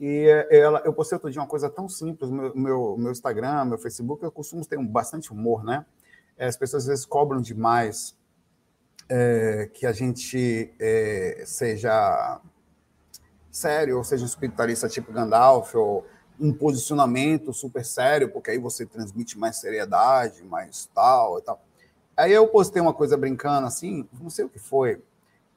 [0.01, 3.79] E ela, eu postei outro dia uma coisa tão simples, meu, meu, meu Instagram, meu
[3.79, 5.85] Facebook, eu costumo ter um, bastante humor, né?
[6.39, 8.17] É, as pessoas às vezes cobram demais
[9.11, 12.41] é, que a gente é, seja
[13.51, 16.07] sério, ou seja um espiritualista tipo Gandalf, ou
[16.41, 21.63] um posicionamento super sério, porque aí você transmite mais seriedade, mais tal e tal.
[22.17, 25.03] Aí eu postei uma coisa brincando assim, não sei o que foi.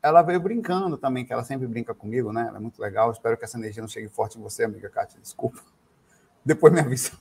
[0.04, 2.46] Ela veio brincando também, que ela sempre brinca comigo, né?
[2.50, 3.10] Ela é muito legal.
[3.10, 5.18] Espero que essa energia não chegue forte em você, amiga Kátia.
[5.22, 5.62] Desculpa.
[6.44, 7.14] Depois me avisa.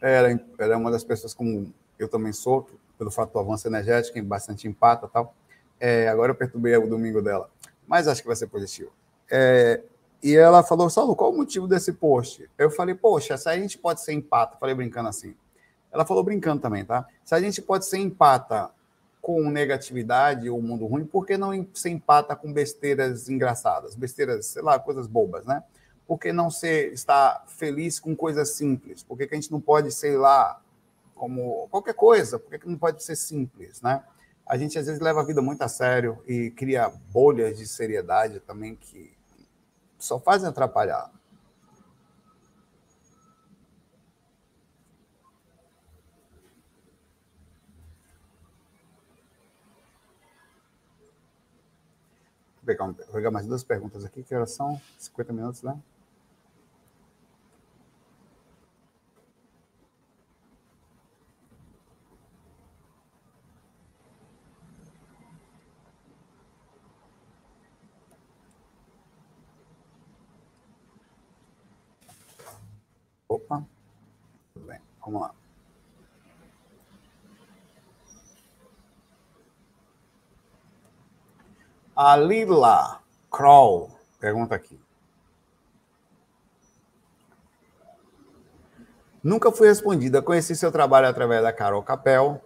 [0.00, 2.68] Ela, ela é uma das pessoas como eu também sou,
[2.98, 5.32] pelo fato do avanço energético, bastante empata tal.
[5.78, 7.48] É, agora eu perturbei o domingo dela,
[7.86, 8.90] mas acho que vai ser positivo.
[9.30, 9.82] É,
[10.22, 12.50] e ela falou, Saulo, qual o motivo desse post?
[12.58, 15.36] Eu falei, poxa, se a gente pode ser empata, falei brincando assim.
[15.92, 17.06] Ela falou brincando também, tá?
[17.24, 18.70] Se a gente pode ser empata
[19.26, 24.62] com negatividade ou mundo ruim, por que não se empata com besteiras engraçadas, besteiras, sei
[24.62, 25.64] lá, coisas bobas, né?
[26.06, 29.02] Por que não ser, estar feliz com coisas simples?
[29.02, 30.62] Por que, que a gente não pode, sei lá,
[31.12, 32.38] como qualquer coisa?
[32.38, 34.04] Por que, que não pode ser simples, né?
[34.46, 38.38] A gente às vezes leva a vida muito a sério e cria bolhas de seriedade
[38.38, 39.12] também que
[39.98, 41.10] só fazem atrapalhar.
[52.66, 54.80] Pegar, pegar mais duas perguntas aqui, que horas são?
[54.98, 55.78] 50 minutos, né?
[73.28, 73.64] Opa,
[74.54, 75.45] tudo bem, vamos lá.
[81.96, 83.90] A Lila Kroll
[84.20, 84.78] pergunta aqui.
[89.24, 90.20] Nunca fui respondida.
[90.20, 92.44] Conheci seu trabalho através da Carol Capel.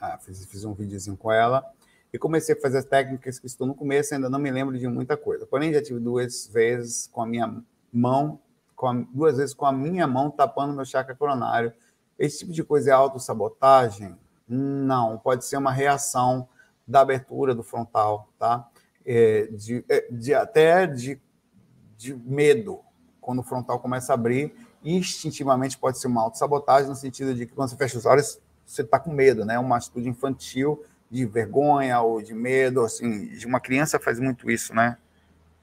[0.00, 1.64] Ah, fiz, fiz, um videozinho com ela.
[2.12, 4.86] E comecei a fazer as técnicas que estou no começo, ainda não me lembro de
[4.86, 5.44] muita coisa.
[5.44, 7.60] Porém, já tive duas vezes com a minha
[7.92, 8.38] mão,
[8.80, 11.72] a, duas vezes com a minha mão tapando meu chakra coronário.
[12.16, 14.16] Esse tipo de coisa é autossabotagem?
[14.48, 16.48] Não, pode ser uma reação
[16.88, 18.66] da abertura do frontal, tá?
[19.04, 21.20] É, de, é, de, até de,
[21.98, 22.80] de medo,
[23.20, 27.52] quando o frontal começa a abrir, instintivamente pode ser uma autossabotagem, no sentido de que
[27.54, 29.58] quando você fecha os olhos, você está com medo, né?
[29.58, 34.74] Uma atitude infantil de vergonha ou de medo, assim, de uma criança faz muito isso,
[34.74, 34.96] né?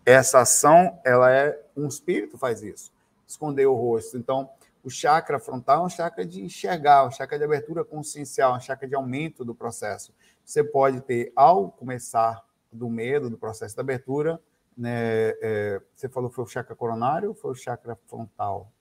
[0.06, 2.92] Essa ação, ela é um espírito faz isso,
[3.28, 4.18] esconder o rosto.
[4.18, 4.50] Então,
[4.84, 8.88] o chakra frontal é um chakra de enxergar, um chakra de abertura consciencial, um chakra
[8.88, 10.14] de aumento do processo
[10.46, 14.40] você pode ter, ao começar do medo, do processo da abertura,
[14.78, 18.72] né, é, você falou que foi o chakra coronário ou foi o chakra frontal?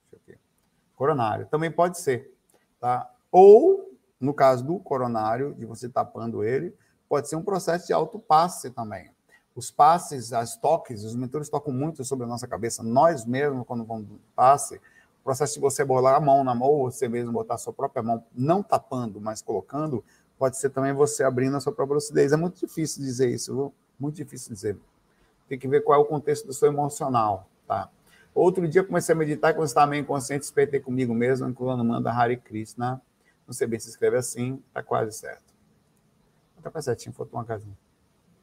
[0.95, 1.45] Coronário.
[1.47, 2.33] Também pode ser.
[2.79, 3.09] Tá?
[3.31, 6.73] Ou, no caso do coronário, de você tapando ele,
[7.09, 9.11] pode ser um processo de autopasse também.
[9.53, 12.83] Os passes, as toques, os mentores tocam muito sobre a nossa cabeça.
[12.83, 16.91] Nós mesmos, quando vamos passe, o processo de você bolar a mão na mão, ou
[16.91, 20.03] você mesmo botar a sua própria mão, não tapando, mas colocando,
[20.37, 22.31] pode ser também você abrindo a sua própria lucidez.
[22.31, 23.73] É muito difícil dizer isso, viu?
[23.99, 24.77] muito difícil dizer.
[25.47, 27.89] Tem que ver qual é o contexto do seu emocional, tá?
[28.33, 32.35] Outro dia comecei a meditar, quando estava meio inconsciente, despertei comigo mesmo, incluindo manda Hare
[32.35, 33.01] Krishna.
[33.47, 35.53] Não sei bem se escreve assim, tá quase certo.
[36.61, 37.77] Tá quase certinho, faltou uma casinha.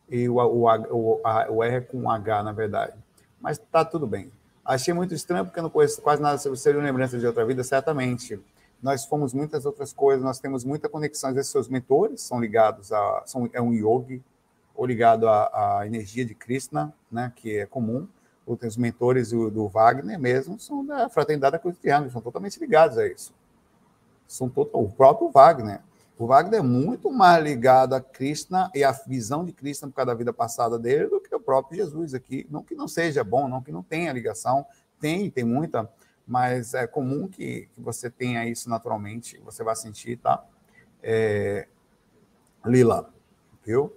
[0.09, 1.21] E o, o, o,
[1.51, 2.97] o R é com H, na verdade.
[3.41, 4.33] Mas tá tudo bem.
[4.65, 7.65] Achei muito estranho, porque eu não conheço quase nada sobre ser lembrança de outra vida,
[7.65, 8.41] certamente
[8.83, 11.31] nós fomos muitas outras coisas, nós temos muita conexão.
[11.31, 13.23] Às vezes, seus mentores são ligados a.
[13.25, 14.23] São, é um yogi,
[14.75, 18.09] ou ligado à, à, energia de Krishna, né, que é comum.
[18.45, 23.33] Os mentores do, do Wagner mesmo são da fraternidade de são totalmente ligados a isso.
[24.27, 25.81] São todo, o próprio Wagner.
[26.19, 30.07] O Wagner é muito mais ligado a Krishna e a visão de Krishna por causa
[30.09, 32.47] da vida passada dele do que o próprio Jesus aqui.
[32.51, 34.67] Não que não seja bom, não que não tenha ligação,
[35.01, 35.89] tem, tem muita,
[36.33, 40.43] mas é comum que, que você tenha isso naturalmente, você vai sentir, tá?
[41.03, 41.69] É,
[42.65, 43.11] Lila,
[43.63, 43.93] viu?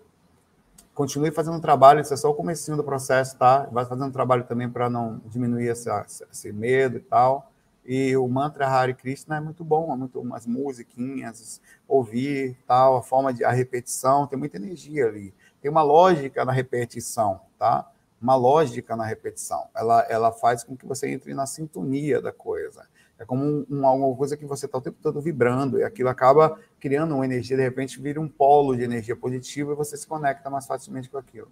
[0.94, 3.70] Continue fazendo trabalho, isso é só o comecinho do processo, tá?
[3.72, 7.50] Vai fazendo trabalho também para não diminuir esse medo e tal.
[7.86, 13.02] E o mantra Hare Krishna é muito bom, é muito umas musiquinhas, ouvir, tal, a
[13.02, 15.34] forma de a repetição, tem muita energia ali.
[15.62, 17.90] Tem uma lógica na repetição, tá?
[18.22, 19.68] Uma lógica na repetição.
[19.76, 22.88] Ela, ela faz com que você entre na sintonia da coisa.
[23.18, 26.09] É como um, um, uma coisa que você está o tempo todo vibrando, e aquilo
[26.09, 30.05] acaba criando uma energia, de repente vira um polo de energia positiva e você se
[30.05, 31.49] conecta mais facilmente com aquilo.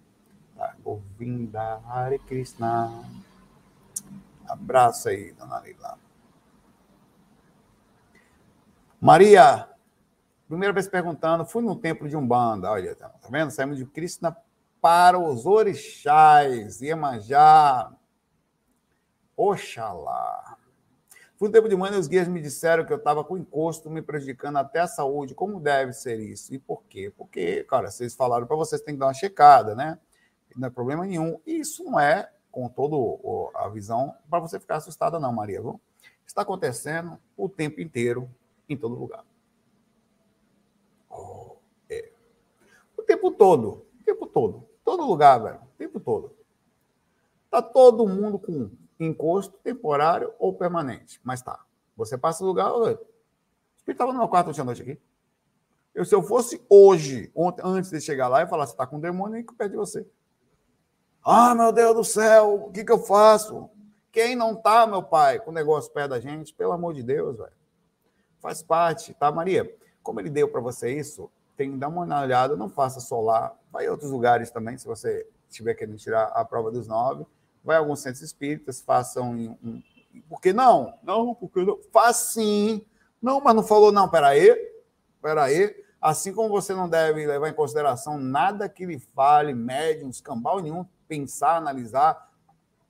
[0.56, 0.74] Tá?
[0.82, 3.04] Govinda Hare Krishna.
[4.46, 5.98] Abraço aí, dona Leila.
[9.00, 9.68] Maria,
[10.46, 13.50] primeira vez perguntando, fui no templo de Umbanda, olha, tá vendo?
[13.50, 14.36] Saímos de Krishna
[14.84, 17.90] para os orixás, Iemanjá,
[19.34, 20.58] Oxalá.
[21.38, 24.58] Fui tempo de manhã, os guias me disseram que eu estava com encosto me prejudicando
[24.58, 25.34] até a saúde.
[25.34, 26.54] Como deve ser isso?
[26.54, 27.10] E por quê?
[27.16, 29.98] Porque, cara, vocês falaram para vocês tem que dar uma checada, né?
[30.54, 31.40] Não é problema nenhum.
[31.46, 32.94] E isso não é, com toda
[33.54, 35.62] a visão, para você ficar assustada, não, Maria.
[35.62, 35.80] Viu?
[36.26, 38.30] Está acontecendo o tempo inteiro,
[38.68, 39.24] em todo lugar.
[41.08, 41.56] Oh,
[41.88, 42.12] é.
[42.98, 44.73] O tempo todo, o tempo todo.
[44.84, 45.60] Todo lugar, velho.
[45.60, 46.36] O tempo todo.
[47.50, 48.70] Tá todo mundo com
[49.00, 51.20] encosto temporário ou permanente.
[51.24, 51.64] Mas tá.
[51.96, 52.72] Você passa o lugar.
[52.72, 53.06] O espírito
[53.86, 55.00] estava no meu quarto ontem à noite aqui.
[55.94, 58.96] Eu, se eu fosse hoje, ontem, antes de chegar lá, e falar, você está com
[58.96, 60.04] um demônio aí que perde você.
[61.24, 63.70] Ah, meu Deus do céu, o que, que eu faço?
[64.10, 67.38] Quem não tá, meu pai, com o negócio perto da gente, pelo amor de Deus,
[67.38, 67.52] velho.
[68.40, 69.72] Faz parte, tá, Maria?
[70.02, 73.86] Como ele deu para você isso, tem dar uma olhada, não faça só lá, vai
[73.86, 77.24] em outros lugares também, se você estiver querendo tirar a prova dos nove,
[77.62, 79.82] vai a alguns centros espíritas, façam um, um
[80.28, 80.94] por que não?
[81.02, 81.78] Não, porque não.
[81.92, 82.84] Faz sim.
[83.20, 84.54] Não, mas não falou, não, peraí,
[85.20, 85.74] peraí.
[86.00, 90.84] Assim como você não deve levar em consideração nada que lhe fale, médium, escambau nenhum,
[91.08, 92.30] pensar, analisar,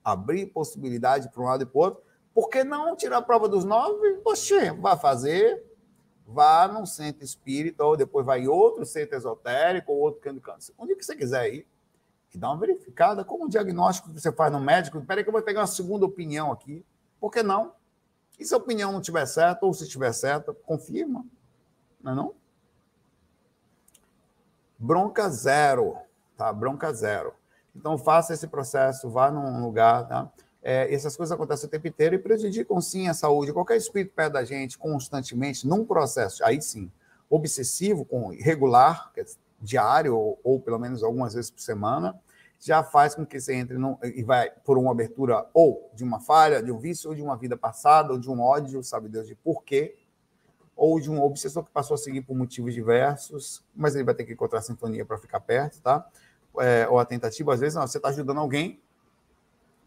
[0.02, 2.02] abrir possibilidade para um lado e para o outro.
[2.34, 4.14] Por que não tirar a prova dos nove?
[4.14, 5.64] Poxa, vai fazer,
[6.26, 10.40] vá num centro espírita, ou depois vai em outro centro esotérico, ou outro canto de
[10.40, 10.74] câncer.
[10.78, 11.66] Onde que você quiser ir.
[12.34, 13.24] E dá uma verificada.
[13.24, 16.04] Como o diagnóstico que você faz no médico, espera que eu vou pegar uma segunda
[16.04, 16.84] opinião aqui.
[17.20, 17.72] Por que não?
[18.38, 21.24] E se a opinião não estiver certa, ou se estiver certa, confirma.
[22.02, 22.34] Não é não?
[24.76, 25.96] Bronca zero,
[26.36, 26.52] tá?
[26.52, 27.32] Bronca zero.
[27.74, 30.30] Então, faça esse processo, vá num lugar, tá?
[30.66, 33.52] É, essas coisas acontecem o tempo inteiro e prejudicam sim a saúde.
[33.52, 36.90] Qualquer espírito perto da gente, constantemente, num processo, aí sim,
[37.28, 39.24] obsessivo, com regular, é
[39.60, 42.18] diário, ou, ou, pelo menos algumas vezes por semana,
[42.58, 46.18] já faz com que você entre no, e vai por uma abertura ou de uma
[46.18, 49.26] falha, de um vício, ou de uma vida passada, ou de um ódio, sabe Deus
[49.26, 49.94] de porquê,
[50.74, 54.24] ou de um obsessor que passou a seguir por motivos diversos, mas ele vai ter
[54.24, 56.08] que encontrar sintonia para ficar perto, tá?
[56.58, 58.80] É, ou a tentativa, às vezes, não, você está ajudando alguém,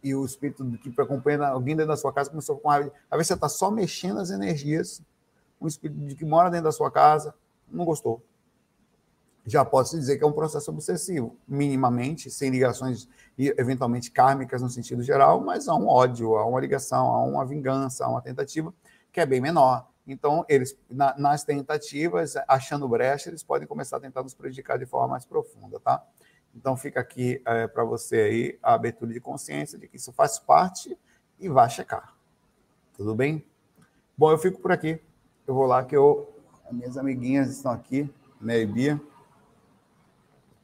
[0.08, 2.92] e o espírito que acompanha alguém dentro da sua casa começou com raiva.
[3.10, 5.02] Às vezes você está só mexendo as energias,
[5.60, 7.34] um espírito de que mora dentro da sua casa
[7.70, 8.22] não gostou.
[9.46, 15.02] Já pode-se dizer que é um processo obsessivo, minimamente, sem ligações eventualmente kármicas no sentido
[15.02, 18.74] geral, mas há um ódio, há uma ligação, há uma vingança, há uma tentativa
[19.12, 19.88] que é bem menor.
[20.06, 24.86] Então, eles, na, nas tentativas, achando brecha, eles podem começar a tentar nos prejudicar de
[24.86, 26.04] forma mais profunda, tá?
[26.58, 30.40] Então fica aqui é, para você aí a abertura de consciência de que isso faz
[30.40, 30.98] parte
[31.40, 32.16] e vá checar.
[32.94, 33.46] Tudo bem?
[34.18, 35.00] Bom, eu fico por aqui.
[35.46, 36.28] Eu vou lá que eu,
[36.66, 39.00] as minhas amiguinhas estão aqui, né, e Bia.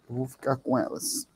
[0.09, 1.27] Eu vou ficar com elas.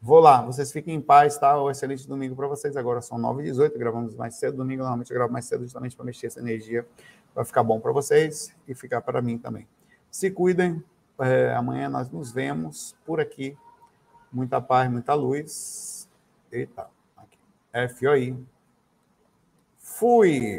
[0.00, 1.62] Vou lá, vocês fiquem em paz, tá?
[1.62, 2.76] Um excelente domingo para vocês.
[2.76, 4.56] Agora são 9h18, gravamos mais cedo.
[4.56, 6.86] Domingo, normalmente eu gravo mais cedo, justamente para mexer essa energia.
[7.34, 9.68] Vai ficar bom para vocês e ficar para mim também.
[10.10, 10.82] Se cuidem.
[11.18, 13.56] É, amanhã nós nos vemos por aqui
[14.34, 16.08] muita paz, muita luz.
[16.50, 17.38] Eita, aqui.
[17.94, 18.36] FOI.
[19.78, 20.58] Fui.